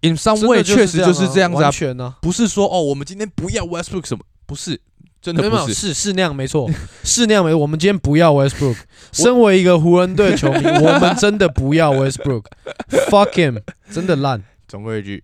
[0.00, 4.80] In some way，的确实就是这样子啊完，全呢、不是说哦，我们今天不要 Westbrook 什么，不是，
[5.22, 5.74] 真的没有没有不是。
[5.88, 6.68] 是是那样没错，
[7.04, 7.58] 是那样没错。
[7.58, 8.76] 我们今天不要 Westbrook。
[9.12, 14.42] 身为一个湖人队球迷， 我们真的不要 Westbrook，fuck him，真的烂。
[14.66, 15.22] 总归一句，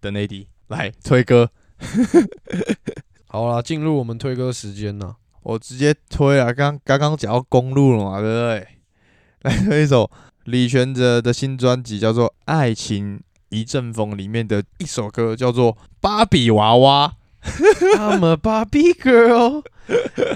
[0.00, 1.50] 等 AD 来推歌，
[3.26, 5.16] 好啦，进入我们推歌时间呢。
[5.42, 6.52] 我直接推啊。
[6.52, 8.68] 刚刚刚讲到公路了嘛，对不对？
[9.42, 10.10] 来推一首
[10.44, 13.20] 李全哲的新专辑，叫做《爱情
[13.50, 17.08] 一阵风》里面的一首歌，叫做《芭比娃娃》。
[17.42, 19.62] I'm a Barbie girl.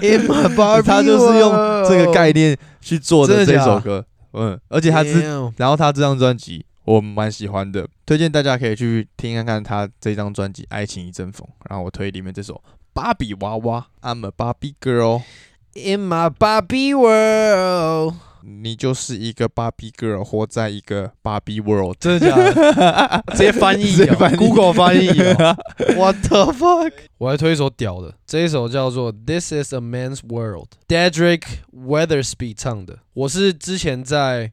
[0.01, 1.51] In my Barbie 他就是用
[1.87, 5.21] 这个概念去做的这首歌，嗯，而且他是
[5.57, 12.55] 然后他这张专辑我蛮喜欢的，推荐大家可以去听看看他这张专辑《爱情一阵风》，然后我推里面这首
[12.93, 18.15] 《芭比娃娃》，I'm a Barbie girl，in my Barbie world，
[18.45, 21.95] 你就是一个芭比 girl，活在一个芭比 world。
[21.99, 23.23] 真的假的？
[23.31, 25.57] 直接翻译哦翻译，Google 翻译哦。
[25.95, 26.91] What the fuck？
[27.17, 32.99] 我还推一首屌的，这一首叫做《This Is a Man's World》，Dedrick Weathersby 唱的。
[33.13, 34.51] 我是之前在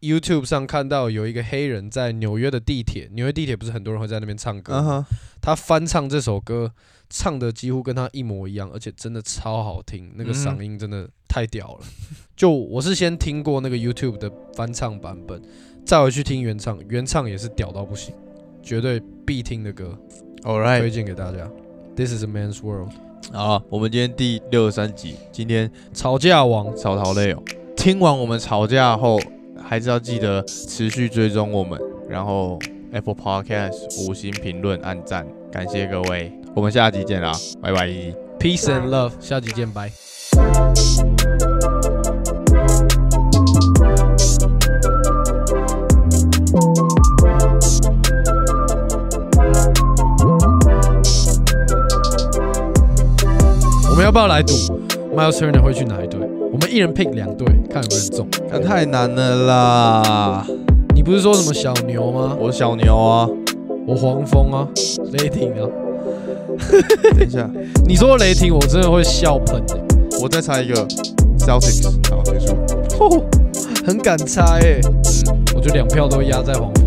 [0.00, 5.04] YouTube 上看到有一个黑人在纽约的地铁，纽约地铁不是很多人会在那边唱歌
[5.40, 6.72] 他翻唱这首歌，
[7.10, 11.80] 唱的几乎跟他一模一样，而且真的超好听，那个嗯嗓音真的太屌了。
[12.36, 15.40] 就我是先听过那个 YouTube 的翻唱版本，
[15.84, 18.14] 再回去听原唱，原唱也是屌到不行，
[18.62, 19.98] 绝对必听的歌
[20.42, 21.50] ，，All right，推荐给大家。
[21.96, 22.92] This is a man's world，
[23.32, 27.42] 好，我们今天第六十三集，今天吵架王，吵好累哦。
[27.76, 29.18] 听完我们吵架后，
[29.60, 32.58] 还是要记得持续追踪我们，然后
[32.92, 37.30] Apple Podcast 五星评论、按赞，感谢各位，我们下集见啦，
[37.62, 37.86] 拜拜。
[38.40, 39.92] peace and love，下集见，拜。
[53.88, 54.52] 我们要不要来赌
[55.14, 56.18] Miles Turner 会去哪一队？
[56.52, 58.26] 我们一人 pick 两队，看有没有人中。
[58.50, 60.44] 那太难了啦！
[60.92, 62.36] 你不是说什么小牛吗？
[62.36, 63.28] 我小牛啊，
[63.86, 64.66] 我黄蜂啊，
[65.12, 65.87] 雷霆啊。
[67.14, 67.48] 等一下，
[67.86, 69.78] 你说雷霆，我真的会笑喷的、
[70.20, 70.86] 我再猜一个
[71.38, 72.54] Celtics，好结束。
[72.98, 73.24] 哦，
[73.86, 74.80] 很敢猜哎、
[75.54, 76.77] 我觉得两票都压在黄蜂。